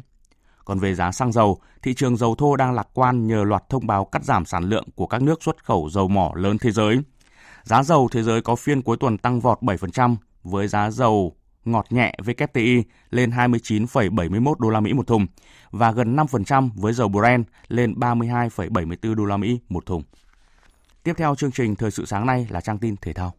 Còn 0.64 0.78
về 0.78 0.94
giá 0.94 1.12
xăng 1.12 1.32
dầu, 1.32 1.60
thị 1.82 1.94
trường 1.94 2.16
dầu 2.16 2.34
thô 2.34 2.56
đang 2.56 2.72
lạc 2.72 2.88
quan 2.94 3.26
nhờ 3.26 3.44
loạt 3.44 3.68
thông 3.68 3.86
báo 3.86 4.04
cắt 4.04 4.24
giảm 4.24 4.44
sản 4.44 4.64
lượng 4.64 4.88
của 4.94 5.06
các 5.06 5.22
nước 5.22 5.42
xuất 5.42 5.64
khẩu 5.64 5.90
dầu 5.90 6.08
mỏ 6.08 6.32
lớn 6.34 6.58
thế 6.58 6.70
giới. 6.70 6.98
Giá 7.62 7.82
dầu 7.82 8.08
thế 8.12 8.22
giới 8.22 8.42
có 8.42 8.56
phiên 8.56 8.82
cuối 8.82 8.96
tuần 9.00 9.18
tăng 9.18 9.40
vọt 9.40 9.58
7% 9.60 10.16
với 10.42 10.68
giá 10.68 10.90
dầu 10.90 11.36
ngọt 11.64 11.86
nhẹ 11.90 12.14
WTI 12.18 12.82
lên 13.10 13.30
29,71 13.30 14.54
đô 14.58 14.70
la 14.70 14.80
Mỹ 14.80 14.92
một 14.92 15.06
thùng 15.06 15.26
và 15.70 15.92
gần 15.92 16.16
5% 16.16 16.70
với 16.74 16.92
dầu 16.92 17.08
Brent 17.08 17.46
lên 17.68 17.94
32,74 17.94 19.14
đô 19.14 19.24
la 19.24 19.36
Mỹ 19.36 19.60
một 19.68 19.86
thùng. 19.86 20.02
Tiếp 21.02 21.12
theo 21.16 21.34
chương 21.34 21.52
trình 21.52 21.76
thời 21.76 21.90
sự 21.90 22.06
sáng 22.06 22.26
nay 22.26 22.46
là 22.50 22.60
trang 22.60 22.78
tin 22.78 22.96
thể 22.96 23.12
thao. 23.12 23.34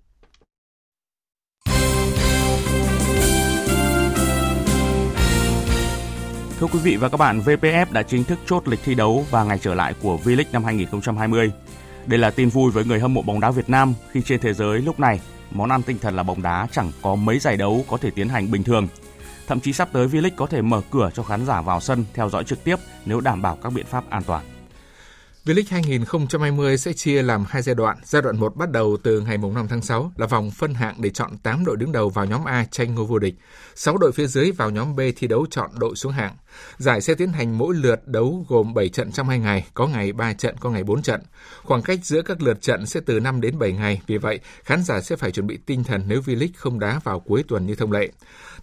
Thưa 6.59 6.67
quý 6.67 6.79
vị 6.83 6.95
và 6.95 7.09
các 7.09 7.17
bạn, 7.17 7.39
VPF 7.39 7.85
đã 7.91 8.03
chính 8.03 8.23
thức 8.23 8.39
chốt 8.45 8.67
lịch 8.67 8.79
thi 8.83 8.95
đấu 8.95 9.25
và 9.31 9.43
ngày 9.43 9.59
trở 9.61 9.73
lại 9.73 9.93
của 10.01 10.19
V-League 10.23 10.51
năm 10.51 10.63
2020. 10.63 11.51
Đây 12.05 12.19
là 12.19 12.31
tin 12.31 12.49
vui 12.49 12.71
với 12.71 12.85
người 12.85 12.99
hâm 12.99 13.13
mộ 13.13 13.21
bóng 13.21 13.39
đá 13.39 13.51
Việt 13.51 13.69
Nam 13.69 13.93
khi 14.11 14.21
trên 14.21 14.39
thế 14.41 14.53
giới 14.53 14.79
lúc 14.79 14.99
này 14.99 15.19
món 15.51 15.69
ăn 15.69 15.83
tinh 15.83 15.97
thần 15.99 16.15
là 16.15 16.23
bóng 16.23 16.41
đá 16.41 16.67
chẳng 16.71 16.91
có 17.01 17.15
mấy 17.15 17.39
giải 17.39 17.57
đấu 17.57 17.85
có 17.87 17.97
thể 17.97 18.11
tiến 18.11 18.29
hành 18.29 18.51
bình 18.51 18.63
thường. 18.63 18.87
Thậm 19.47 19.59
chí 19.59 19.73
sắp 19.73 19.89
tới 19.91 20.07
V-League 20.07 20.35
có 20.35 20.47
thể 20.47 20.61
mở 20.61 20.81
cửa 20.91 21.09
cho 21.13 21.23
khán 21.23 21.45
giả 21.45 21.61
vào 21.61 21.79
sân 21.79 22.05
theo 22.13 22.29
dõi 22.29 22.43
trực 22.43 22.63
tiếp 22.63 22.75
nếu 23.05 23.19
đảm 23.21 23.41
bảo 23.41 23.57
các 23.63 23.73
biện 23.73 23.85
pháp 23.85 24.03
an 24.09 24.23
toàn. 24.23 24.45
V-League 25.45 25.69
2020 25.69 26.77
sẽ 26.77 26.93
chia 26.93 27.21
làm 27.21 27.45
hai 27.49 27.61
giai 27.61 27.75
đoạn. 27.75 27.97
Giai 28.03 28.21
đoạn 28.21 28.39
1 28.39 28.55
bắt 28.55 28.71
đầu 28.71 28.97
từ 29.03 29.21
ngày 29.21 29.37
5 29.37 29.67
tháng 29.69 29.81
6 29.81 30.11
là 30.17 30.27
vòng 30.27 30.51
phân 30.51 30.73
hạng 30.73 30.95
để 31.01 31.09
chọn 31.09 31.37
8 31.37 31.65
đội 31.65 31.77
đứng 31.77 31.91
đầu 31.91 32.09
vào 32.09 32.25
nhóm 32.25 32.45
A 32.45 32.65
tranh 32.71 32.95
ngôi 32.95 33.05
vô 33.05 33.19
địch. 33.19 33.35
6 33.75 33.97
đội 33.97 34.11
phía 34.11 34.27
dưới 34.27 34.51
vào 34.51 34.69
nhóm 34.69 34.95
B 34.95 34.99
thi 35.15 35.27
đấu 35.27 35.45
chọn 35.51 35.69
đội 35.79 35.95
xuống 35.95 36.11
hạng. 36.11 36.35
Giải 36.77 37.01
sẽ 37.01 37.15
tiến 37.15 37.31
hành 37.31 37.57
mỗi 37.57 37.75
lượt 37.75 38.07
đấu 38.07 38.45
gồm 38.49 38.73
7 38.73 38.89
trận 38.89 39.11
trong 39.11 39.29
2 39.29 39.39
ngày, 39.39 39.67
có 39.73 39.87
ngày 39.87 40.13
3 40.13 40.33
trận, 40.33 40.55
có 40.59 40.69
ngày 40.69 40.83
4 40.83 41.01
trận. 41.01 41.21
Khoảng 41.63 41.81
cách 41.81 41.99
giữa 42.03 42.21
các 42.21 42.41
lượt 42.41 42.61
trận 42.61 42.85
sẽ 42.85 42.99
từ 43.05 43.19
5 43.19 43.41
đến 43.41 43.59
7 43.59 43.71
ngày, 43.71 44.01
vì 44.07 44.17
vậy 44.17 44.39
khán 44.63 44.83
giả 44.83 45.01
sẽ 45.01 45.15
phải 45.15 45.31
chuẩn 45.31 45.47
bị 45.47 45.57
tinh 45.65 45.83
thần 45.83 46.03
nếu 46.07 46.21
V-League 46.21 46.47
không 46.55 46.79
đá 46.79 46.99
vào 47.03 47.19
cuối 47.19 47.43
tuần 47.47 47.65
như 47.65 47.75
thông 47.75 47.91
lệ. 47.91 48.09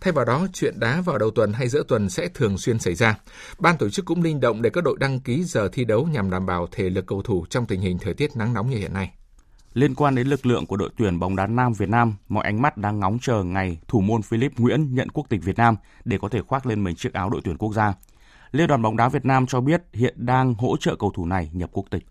Thay 0.00 0.12
vào 0.12 0.24
đó, 0.24 0.46
chuyện 0.52 0.80
đá 0.80 1.00
vào 1.00 1.18
đầu 1.18 1.30
tuần 1.30 1.52
hay 1.52 1.68
giữa 1.68 1.82
tuần 1.88 2.11
sẽ 2.11 2.28
thường 2.34 2.58
xuyên 2.58 2.78
xảy 2.78 2.94
ra. 2.94 3.18
Ban 3.58 3.76
tổ 3.76 3.90
chức 3.90 4.04
cũng 4.04 4.22
linh 4.22 4.40
động 4.40 4.62
để 4.62 4.70
các 4.70 4.84
đội 4.84 4.96
đăng 5.00 5.20
ký 5.20 5.44
giờ 5.44 5.68
thi 5.72 5.84
đấu 5.84 6.06
nhằm 6.06 6.30
đảm 6.30 6.46
bảo 6.46 6.68
thể 6.72 6.90
lực 6.90 7.06
cầu 7.06 7.22
thủ 7.22 7.46
trong 7.50 7.66
tình 7.66 7.80
hình 7.80 7.98
thời 7.98 8.14
tiết 8.14 8.37
nắng 8.37 8.54
nóng 8.54 8.70
như 8.70 8.76
hiện 8.76 8.92
nay. 8.92 9.12
Liên 9.74 9.94
quan 9.94 10.14
đến 10.14 10.26
lực 10.26 10.46
lượng 10.46 10.66
của 10.66 10.76
đội 10.76 10.90
tuyển 10.96 11.18
bóng 11.18 11.37
đá 11.37 11.46
nam 11.46 11.72
Việt 11.72 11.88
Nam, 11.88 12.16
mọi 12.28 12.44
ánh 12.44 12.62
mắt 12.62 12.76
đang 12.76 13.00
ngóng 13.00 13.18
chờ 13.22 13.42
ngày 13.44 13.78
thủ 13.88 14.00
môn 14.00 14.22
Philip 14.22 14.58
Nguyễn 14.58 14.94
nhận 14.94 15.08
quốc 15.11 15.26
tịch 15.28 15.44
Việt 15.44 15.56
Nam 15.56 15.76
để 16.04 16.18
có 16.22 16.28
thể 16.28 16.42
khoác 16.42 16.66
lên 16.66 16.84
mình 16.84 16.96
chiếc 16.96 17.12
áo 17.12 17.30
đội 17.30 17.40
tuyển 17.44 17.56
quốc 17.58 17.74
gia. 17.74 17.94
Liên 18.52 18.68
đoàn 18.68 18.82
bóng 18.82 18.96
đá 18.96 19.08
Việt 19.08 19.24
Nam 19.24 19.46
cho 19.46 19.61
biết 19.61 19.82
hiện 19.92 20.14
đang 20.16 20.54
hỗ 20.54 20.76
trợ 20.76 20.96
cầu 20.96 21.12
thủ 21.14 21.26
này 21.26 21.50
nhập 21.52 21.70
quốc 21.72 21.84
tịch. 21.90 22.06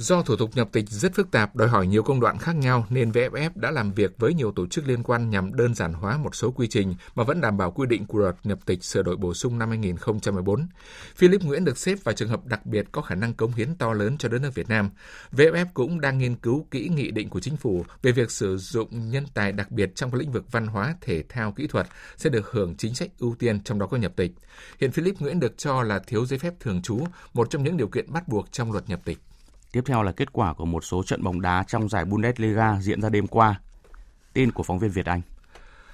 Do 0.00 0.22
thủ 0.22 0.36
tục 0.36 0.50
nhập 0.54 0.68
tịch 0.72 0.84
rất 0.88 1.14
phức 1.14 1.30
tạp, 1.30 1.56
đòi 1.56 1.68
hỏi 1.68 1.86
nhiều 1.86 2.02
công 2.02 2.20
đoạn 2.20 2.38
khác 2.38 2.56
nhau 2.56 2.86
nên 2.90 3.10
VFF 3.10 3.50
đã 3.54 3.70
làm 3.70 3.92
việc 3.92 4.18
với 4.18 4.34
nhiều 4.34 4.52
tổ 4.52 4.66
chức 4.66 4.88
liên 4.88 5.02
quan 5.02 5.30
nhằm 5.30 5.54
đơn 5.54 5.74
giản 5.74 5.92
hóa 5.92 6.16
một 6.16 6.34
số 6.34 6.50
quy 6.50 6.68
trình 6.68 6.94
mà 7.14 7.24
vẫn 7.24 7.40
đảm 7.40 7.56
bảo 7.56 7.70
quy 7.70 7.86
định 7.86 8.06
của 8.06 8.18
luật 8.18 8.36
nhập 8.44 8.58
tịch 8.66 8.84
sửa 8.84 9.02
đổi 9.02 9.16
bổ 9.16 9.34
sung 9.34 9.58
năm 9.58 9.68
2014. 9.68 10.66
Philip 11.16 11.42
Nguyễn 11.42 11.64
được 11.64 11.78
xếp 11.78 11.98
vào 12.04 12.14
trường 12.14 12.28
hợp 12.28 12.46
đặc 12.46 12.66
biệt 12.66 12.86
có 12.92 13.02
khả 13.02 13.14
năng 13.14 13.34
cống 13.34 13.52
hiến 13.52 13.74
to 13.74 13.92
lớn 13.92 14.18
cho 14.18 14.28
đất 14.28 14.40
nước 14.42 14.54
Việt 14.54 14.68
Nam. 14.68 14.90
VFF 15.32 15.66
cũng 15.74 16.00
đang 16.00 16.18
nghiên 16.18 16.36
cứu 16.36 16.66
kỹ 16.70 16.88
nghị 16.88 17.10
định 17.10 17.28
của 17.28 17.40
chính 17.40 17.56
phủ 17.56 17.84
về 18.02 18.12
việc 18.12 18.30
sử 18.30 18.56
dụng 18.56 19.10
nhân 19.10 19.24
tài 19.34 19.52
đặc 19.52 19.70
biệt 19.70 19.90
trong 19.94 20.10
các 20.10 20.18
lĩnh 20.18 20.32
vực 20.32 20.44
văn 20.52 20.66
hóa, 20.66 20.94
thể 21.00 21.22
thao, 21.28 21.52
kỹ 21.52 21.66
thuật 21.66 21.86
sẽ 22.16 22.30
được 22.30 22.50
hưởng 22.50 22.76
chính 22.76 22.94
sách 22.94 23.08
ưu 23.18 23.34
tiên 23.38 23.60
trong 23.62 23.78
đó 23.78 23.86
có 23.86 23.96
nhập 23.96 24.12
tịch. 24.16 24.32
Hiện 24.80 24.92
Philip 24.92 25.20
Nguyễn 25.20 25.40
được 25.40 25.58
cho 25.58 25.82
là 25.82 25.98
thiếu 25.98 26.26
giấy 26.26 26.38
phép 26.38 26.54
thường 26.60 26.82
trú, 26.82 27.04
một 27.34 27.50
trong 27.50 27.64
những 27.64 27.76
điều 27.76 27.88
kiện 27.88 28.12
bắt 28.12 28.28
buộc 28.28 28.52
trong 28.52 28.72
luật 28.72 28.88
nhập 28.88 29.00
tịch. 29.04 29.18
Tiếp 29.72 29.82
theo 29.86 30.02
là 30.02 30.12
kết 30.12 30.32
quả 30.32 30.52
của 30.52 30.64
một 30.64 30.84
số 30.84 31.02
trận 31.02 31.22
bóng 31.22 31.40
đá 31.40 31.64
trong 31.68 31.88
giải 31.88 32.04
Bundesliga 32.04 32.78
diễn 32.80 33.02
ra 33.02 33.08
đêm 33.08 33.26
qua. 33.26 33.60
Tin 34.32 34.52
của 34.52 34.62
phóng 34.62 34.78
viên 34.78 34.90
Việt 34.90 35.06
Anh. 35.06 35.20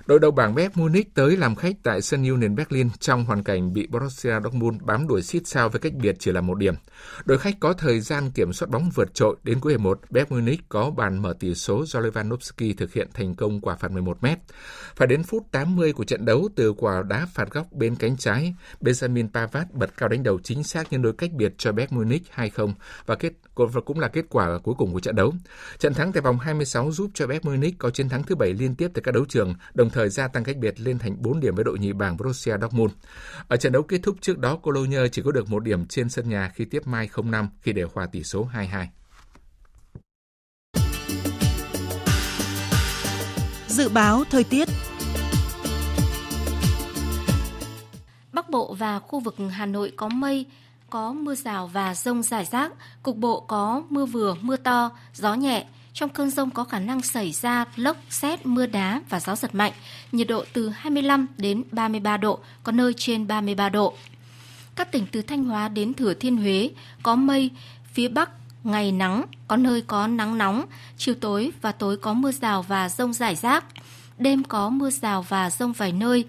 Đội 0.07 0.21
đầu 0.21 0.31
bảng 0.31 0.55
Bayern 0.55 0.73
Munich 0.75 1.15
tới 1.15 1.37
làm 1.37 1.55
khách 1.55 1.77
tại 1.83 2.03
sân 2.03 2.29
Union 2.29 2.57
Berlin 2.57 2.91
trong 3.01 3.25
hoàn 3.25 3.43
cảnh 3.43 3.73
bị 3.73 3.87
Borussia 3.87 4.41
Dortmund 4.45 4.83
bám 4.83 5.09
đuổi 5.09 5.23
xít 5.23 5.47
sao 5.47 5.69
với 5.69 5.81
cách 5.81 5.95
biệt 5.95 6.17
chỉ 6.19 6.33
là 6.33 6.41
một 6.41 6.55
điểm. 6.55 6.75
Đội 7.25 7.39
khách 7.39 7.61
có 7.61 7.73
thời 7.73 8.01
gian 8.01 8.31
kiểm 8.31 8.53
soát 8.53 8.69
bóng 8.71 8.91
vượt 8.95 9.15
trội 9.15 9.37
đến 9.43 9.61
cuối 9.61 9.73
hiệp 9.73 9.81
1, 9.81 10.01
Bayern 10.11 10.35
Munich 10.35 10.69
có 10.69 10.91
bàn 10.91 11.23
mở 11.23 11.35
tỷ 11.41 11.55
số 11.55 11.85
do 11.87 12.01
Lewandowski 12.01 12.75
thực 12.77 12.93
hiện 12.93 13.09
thành 13.15 13.35
công 13.35 13.61
quả 13.61 13.77
phạt 13.77 13.91
11 13.91 14.23
m. 14.23 14.27
Phải 14.97 15.09
đến 15.09 15.23
phút 15.23 15.47
80 15.51 15.93
của 15.93 16.05
trận 16.05 16.25
đấu 16.25 16.49
từ 16.57 16.73
quả 16.73 17.03
đá 17.09 17.27
phạt 17.35 17.51
góc 17.51 17.73
bên 17.73 17.97
cánh 17.97 18.17
trái, 18.17 18.55
Benjamin 18.81 19.29
Pavard 19.35 19.71
bật 19.73 19.91
cao 19.97 20.09
đánh 20.09 20.23
đầu 20.23 20.39
chính 20.43 20.65
xác 20.65 20.93
nhân 20.93 21.03
đôi 21.03 21.13
cách 21.13 21.33
biệt 21.33 21.55
cho 21.59 21.73
Bayern 21.73 21.97
Munich 21.97 22.23
2-0 22.37 22.73
và 23.07 23.15
kết 23.15 23.33
và 23.57 23.81
cũng 23.81 24.01
là 24.01 24.09
kết 24.09 24.25
quả 24.29 24.59
cuối 24.59 24.75
cùng 24.79 24.93
của 24.93 25.01
trận 25.01 25.17
đấu. 25.17 25.35
Trận 25.79 25.95
thắng 25.95 26.13
tại 26.13 26.23
vòng 26.23 26.39
26 26.39 26.93
giúp 26.93 27.11
cho 27.15 27.27
Bayern 27.27 27.49
Munich 27.49 27.79
có 27.79 27.91
chiến 27.91 28.09
thắng 28.09 28.23
thứ 28.23 28.35
bảy 28.35 28.53
liên 28.53 28.75
tiếp 28.75 28.91
tại 28.95 29.03
các 29.05 29.15
đấu 29.15 29.25
trường, 29.29 29.55
đồng 29.75 29.91
thời 29.95 30.09
gia 30.09 30.29
tăng 30.29 30.45
cách 30.45 30.57
biệt 30.57 30.81
lên 30.81 30.99
thành 30.99 31.23
4 31.23 31.41
điểm 31.41 31.55
với 31.55 31.65
đội 31.65 31.79
nhì 31.79 31.93
bảng 31.93 32.17
Borussia 32.17 32.57
Dortmund. 32.61 32.93
Ở 33.49 33.57
trận 33.57 33.73
đấu 33.73 33.83
kết 33.83 34.01
thúc 34.03 34.17
trước 34.21 34.39
đó, 34.39 34.57
Cologne 34.57 35.09
chỉ 35.13 35.23
có 35.23 35.33
được 35.33 35.51
một 35.51 35.61
điểm 35.61 35.87
trên 35.87 36.09
sân 36.09 36.29
nhà 36.29 36.53
khi 36.55 36.65
tiếp 36.65 36.87
Mai 36.87 37.09
05 37.23 37.49
khi 37.61 37.73
đều 37.73 37.89
hòa 37.95 38.07
tỷ 38.07 38.23
số 38.23 38.49
2-2. 38.55 38.87
Dự 43.67 43.89
báo 43.89 44.25
thời 44.31 44.45
tiết 44.45 44.69
Bắc 48.33 48.51
Bộ 48.51 48.75
và 48.75 48.99
khu 48.99 49.21
vực 49.21 49.37
Hà 49.51 49.67
Nội 49.67 49.93
có 49.97 50.09
mây, 50.09 50.47
có 50.91 51.13
mưa 51.13 51.35
rào 51.35 51.67
và 51.67 51.95
rông 51.95 52.23
rải 52.23 52.45
rác, 52.45 52.73
cục 53.03 53.17
bộ 53.17 53.41
có 53.41 53.83
mưa 53.91 54.07
vừa, 54.07 54.35
mưa 54.41 54.57
to, 54.57 54.91
gió 55.15 55.35
nhẹ. 55.35 55.67
Trong 55.95 56.11
cơn 56.11 56.31
rông 56.31 56.51
có 56.51 56.65
khả 56.65 56.79
năng 56.79 57.03
xảy 57.03 57.33
ra 57.33 57.65
lốc, 57.77 57.97
xét, 58.11 58.47
mưa 58.47 58.67
đá 58.67 59.01
và 59.09 59.21
gió 59.21 59.37
giật 59.37 59.55
mạnh, 59.55 59.73
nhiệt 60.13 60.29
độ 60.29 60.45
từ 60.53 60.69
25 60.69 61.27
đến 61.39 61.65
33 61.73 62.17
độ, 62.17 62.39
có 62.63 62.73
nơi 62.73 62.93
trên 62.97 63.27
33 63.27 63.69
độ. 63.69 63.95
Các 64.75 64.93
tỉnh 64.93 65.07
từ 65.13 65.23
Thanh 65.23 65.45
Hóa 65.45 65.69
đến 65.69 65.95
Thừa 65.95 66.15
Thiên 66.15 66.37
Huế 66.37 66.71
có 67.03 67.17
mây, 67.17 67.51
phía 67.93 68.09
Bắc 68.09 68.31
ngày 68.65 68.93
nắng, 68.93 69.25
có 69.49 69.57
nơi 69.57 69.81
có 69.81 70.07
nắng 70.07 70.39
nóng, 70.39 70.65
chiều 70.97 71.15
tối 71.15 71.53
và 71.63 71.73
tối 71.73 71.97
có 71.97 72.13
mưa 72.13 72.33
rào 72.33 72.63
và 72.63 72.89
rông 72.89 73.13
rải 73.13 73.35
rác. 73.35 73.65
Đêm 74.19 74.45
có 74.45 74.71
mưa 74.71 74.91
rào 74.91 75.23
và 75.23 75.51
rông 75.51 75.73
vài 75.73 75.93
nơi, 75.93 76.25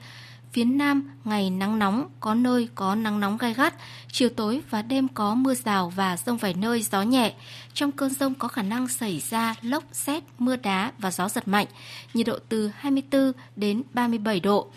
Phía 0.55 0.65
Nam, 0.65 1.03
ngày 1.25 1.49
nắng 1.49 1.79
nóng, 1.79 2.09
có 2.19 2.33
nơi 2.33 2.69
có 2.75 2.95
nắng 2.95 3.19
nóng 3.19 3.37
gai 3.37 3.53
gắt, 3.53 3.73
chiều 4.11 4.29
tối 4.29 4.61
và 4.69 4.81
đêm 4.81 5.07
có 5.07 5.35
mưa 5.35 5.53
rào 5.53 5.89
và 5.89 6.17
rông 6.17 6.37
vài 6.37 6.53
nơi, 6.53 6.81
gió 6.81 7.01
nhẹ. 7.01 7.33
Trong 7.73 7.91
cơn 7.91 8.09
rông 8.09 8.33
có 8.35 8.47
khả 8.47 8.61
năng 8.61 8.87
xảy 8.87 9.19
ra 9.19 9.55
lốc, 9.61 9.83
xét, 9.91 10.23
mưa 10.39 10.55
đá 10.55 10.91
và 10.97 11.11
gió 11.11 11.29
giật 11.29 11.47
mạnh, 11.47 11.67
nhiệt 12.13 12.27
độ 12.27 12.39
từ 12.49 12.71
24 12.75 13.31
đến 13.55 13.83
37 13.93 14.39
độ. 14.39 14.67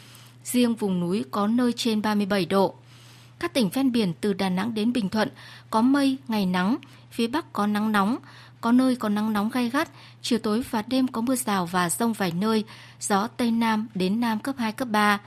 Riêng 0.44 0.74
vùng 0.74 1.00
núi 1.00 1.24
có 1.30 1.46
nơi 1.46 1.72
trên 1.76 2.02
37 2.02 2.46
độ. 2.46 2.74
Các 3.38 3.54
tỉnh 3.54 3.68
ven 3.68 3.92
biển 3.92 4.12
từ 4.20 4.32
Đà 4.32 4.48
Nẵng 4.48 4.74
đến 4.74 4.92
Bình 4.92 5.08
Thuận 5.08 5.28
có 5.70 5.82
mây, 5.82 6.16
ngày 6.28 6.46
nắng, 6.46 6.76
phía 7.10 7.26
Bắc 7.26 7.52
có 7.52 7.66
nắng 7.66 7.92
nóng, 7.92 8.16
có 8.60 8.72
nơi 8.72 8.96
có 8.96 9.08
nắng 9.08 9.32
nóng 9.32 9.50
gai 9.50 9.70
gắt, 9.70 9.88
chiều 10.22 10.38
tối 10.38 10.64
và 10.70 10.82
đêm 10.82 11.08
có 11.08 11.20
mưa 11.20 11.36
rào 11.36 11.66
và 11.66 11.90
rông 11.90 12.12
vài 12.12 12.32
nơi, 12.32 12.64
gió 13.00 13.26
Tây 13.26 13.50
Nam 13.50 13.86
đến 13.94 14.20
Nam 14.20 14.38
cấp 14.38 14.54
2, 14.58 14.72
cấp 14.72 14.88
3. 14.88 15.18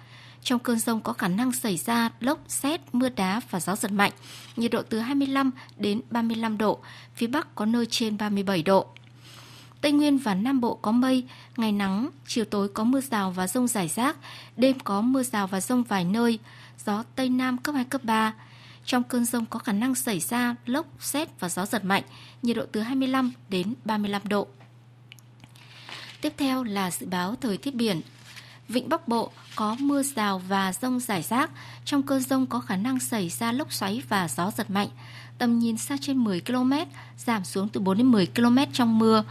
Trong 0.44 0.60
cơn 0.60 0.80
rông 0.80 1.02
có 1.02 1.14
khả 1.14 1.28
năng 1.28 1.52
xảy 1.52 1.78
ra 1.78 2.10
lốc, 2.20 2.40
xét, 2.48 2.82
mưa 2.94 3.10
đá 3.10 3.42
và 3.50 3.60
gió 3.60 3.76
giật 3.76 3.92
mạnh. 3.92 4.12
Nhiệt 4.56 4.72
độ 4.72 4.82
từ 4.82 5.00
25 5.00 5.52
đến 5.78 6.02
35 6.10 6.58
độ, 6.58 6.80
phía 7.16 7.28
Bắc 7.28 7.56
có 7.56 7.66
nơi 7.66 7.86
trên 7.86 8.18
37 8.18 8.64
độ. 8.64 8.88
Tây 9.82 9.92
Nguyên 9.92 10.18
và 10.18 10.36
Nam 10.36 10.62
Bộ 10.62 10.76
có 10.76 10.92
mây, 10.92 11.24
ngày 11.58 11.72
nắng, 11.72 12.10
chiều 12.28 12.46
tối 12.46 12.70
có 12.70 12.84
mưa 12.84 13.02
rào 13.02 13.32
và 13.32 13.48
rông 13.48 13.68
rải 13.68 13.88
rác, 13.88 14.18
đêm 14.58 14.80
có 14.80 15.02
mưa 15.02 15.24
rào 15.24 15.48
và 15.48 15.62
rông 15.62 15.84
vài 15.84 16.06
nơi, 16.06 16.40
gió 16.86 17.04
Tây 17.16 17.30
Nam 17.30 17.58
cấp 17.58 17.76
2, 17.76 17.86
cấp 17.86 18.04
3. 18.04 18.34
Trong 18.86 19.04
cơn 19.04 19.26
rông 19.26 19.46
có 19.46 19.60
khả 19.60 19.74
năng 19.74 19.96
xảy 19.96 20.20
ra 20.20 20.56
lốc, 20.66 20.86
xét 21.00 21.40
và 21.40 21.50
gió 21.50 21.66
giật 21.66 21.86
mạnh, 21.86 22.04
nhiệt 22.42 22.58
độ 22.58 22.66
từ 22.72 22.82
25 22.82 23.32
đến 23.50 23.74
35 23.86 24.22
độ. 24.28 24.48
Tiếp 26.22 26.34
theo 26.38 26.64
là 26.64 26.92
dự 26.92 27.06
báo 27.06 27.36
thời 27.42 27.58
tiết 27.58 27.76
biển. 27.76 28.02
Vịnh 28.72 28.90
Bắc 28.90 29.08
Bộ 29.08 29.32
có 29.56 29.76
mưa 29.80 30.04
rào 30.04 30.42
và 30.48 30.74
rông 30.74 31.00
rải 31.00 31.22
rác. 31.22 31.52
Trong 31.86 32.04
cơn 32.04 32.22
rông 32.22 32.46
có 32.46 32.60
khả 32.60 32.76
năng 32.76 33.00
xảy 33.00 33.30
ra 33.30 33.52
lốc 33.52 33.74
xoáy 33.74 34.02
và 34.10 34.28
gió 34.28 34.52
giật 34.52 34.70
mạnh. 34.70 34.88
Tầm 35.38 35.60
nhìn 35.60 35.78
xa 35.78 35.98
trên 36.02 36.18
10 36.18 36.42
km, 36.42 36.74
giảm 37.18 37.44
xuống 37.44 37.70
từ 37.70 37.82
4 37.82 37.98
đến 37.98 38.08
10 38.08 38.26
km 38.26 38.58
trong 38.74 39.00
mưa. 39.00 39.24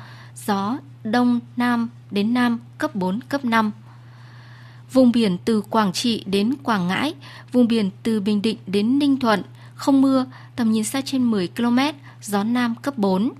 Gió 0.46 0.78
Đông 1.04 1.40
Nam 1.56 1.88
đến 2.10 2.34
Nam 2.34 2.58
cấp 2.78 2.94
4, 2.94 3.20
cấp 3.28 3.44
5. 3.44 3.70
Vùng 4.92 5.12
biển 5.12 5.38
từ 5.44 5.60
Quảng 5.60 5.92
Trị 5.92 6.24
đến 6.26 6.54
Quảng 6.62 6.88
Ngãi, 6.88 7.14
vùng 7.52 7.68
biển 7.68 7.90
từ 8.02 8.20
Bình 8.20 8.42
Định 8.42 8.56
đến 8.66 8.98
Ninh 8.98 9.16
Thuận, 9.16 9.42
không 9.74 10.02
mưa, 10.02 10.26
tầm 10.56 10.72
nhìn 10.72 10.84
xa 10.84 11.00
trên 11.00 11.30
10 11.30 11.48
km, 11.48 11.78
gió 12.22 12.44
Nam 12.44 12.74
cấp 12.82 12.98
4. 12.98 13.32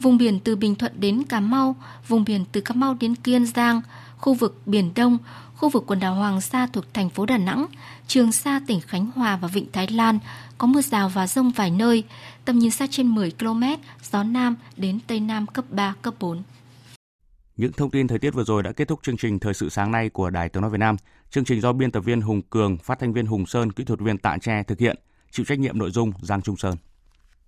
Vùng 0.00 0.18
biển 0.18 0.40
từ 0.40 0.56
Bình 0.56 0.74
Thuận 0.74 0.92
đến 1.00 1.22
Cà 1.28 1.40
Mau, 1.40 1.76
vùng 2.08 2.24
biển 2.24 2.44
từ 2.52 2.60
Cà 2.60 2.74
Mau 2.74 2.96
đến 3.00 3.14
Kiên 3.14 3.46
Giang, 3.46 3.80
khu 4.18 4.34
vực 4.34 4.66
Biển 4.66 4.92
Đông, 4.94 5.18
khu 5.56 5.68
vực 5.68 5.84
quần 5.86 6.00
đảo 6.00 6.14
Hoàng 6.14 6.40
Sa 6.40 6.66
thuộc 6.66 6.84
thành 6.94 7.10
phố 7.10 7.26
Đà 7.26 7.38
Nẵng, 7.38 7.66
Trường 8.06 8.32
Sa 8.32 8.60
tỉnh 8.66 8.80
Khánh 8.80 9.10
Hòa 9.14 9.36
và 9.36 9.48
Vịnh 9.48 9.66
Thái 9.72 9.88
Lan 9.88 10.18
có 10.58 10.66
mưa 10.66 10.82
rào 10.82 11.08
và 11.08 11.26
rông 11.26 11.50
vài 11.50 11.70
nơi, 11.70 12.04
tầm 12.44 12.58
nhìn 12.58 12.70
xa 12.70 12.86
trên 12.90 13.06
10 13.06 13.30
km, 13.30 13.62
gió 14.02 14.22
Nam 14.22 14.56
đến 14.76 14.98
Tây 15.06 15.20
Nam 15.20 15.46
cấp 15.46 15.64
3, 15.70 15.94
cấp 16.02 16.14
4. 16.20 16.42
Những 17.56 17.72
thông 17.72 17.90
tin 17.90 18.08
thời 18.08 18.18
tiết 18.18 18.34
vừa 18.34 18.44
rồi 18.44 18.62
đã 18.62 18.72
kết 18.72 18.88
thúc 18.88 19.00
chương 19.02 19.16
trình 19.16 19.38
Thời 19.38 19.54
sự 19.54 19.68
sáng 19.68 19.92
nay 19.92 20.08
của 20.08 20.30
Đài 20.30 20.48
Tiếng 20.48 20.60
Nói 20.60 20.70
Việt 20.70 20.78
Nam. 20.78 20.96
Chương 21.30 21.44
trình 21.44 21.60
do 21.60 21.72
biên 21.72 21.90
tập 21.90 22.00
viên 22.00 22.20
Hùng 22.20 22.42
Cường, 22.42 22.78
phát 22.78 22.98
thanh 22.98 23.12
viên 23.12 23.26
Hùng 23.26 23.46
Sơn, 23.46 23.72
kỹ 23.72 23.84
thuật 23.84 24.00
viên 24.00 24.18
Tạ 24.18 24.36
Tre 24.40 24.62
thực 24.62 24.78
hiện, 24.78 24.96
chịu 25.30 25.46
trách 25.46 25.58
nhiệm 25.58 25.78
nội 25.78 25.90
dung 25.90 26.12
Giang 26.22 26.42
Trung 26.42 26.56
Sơn. 26.56 26.76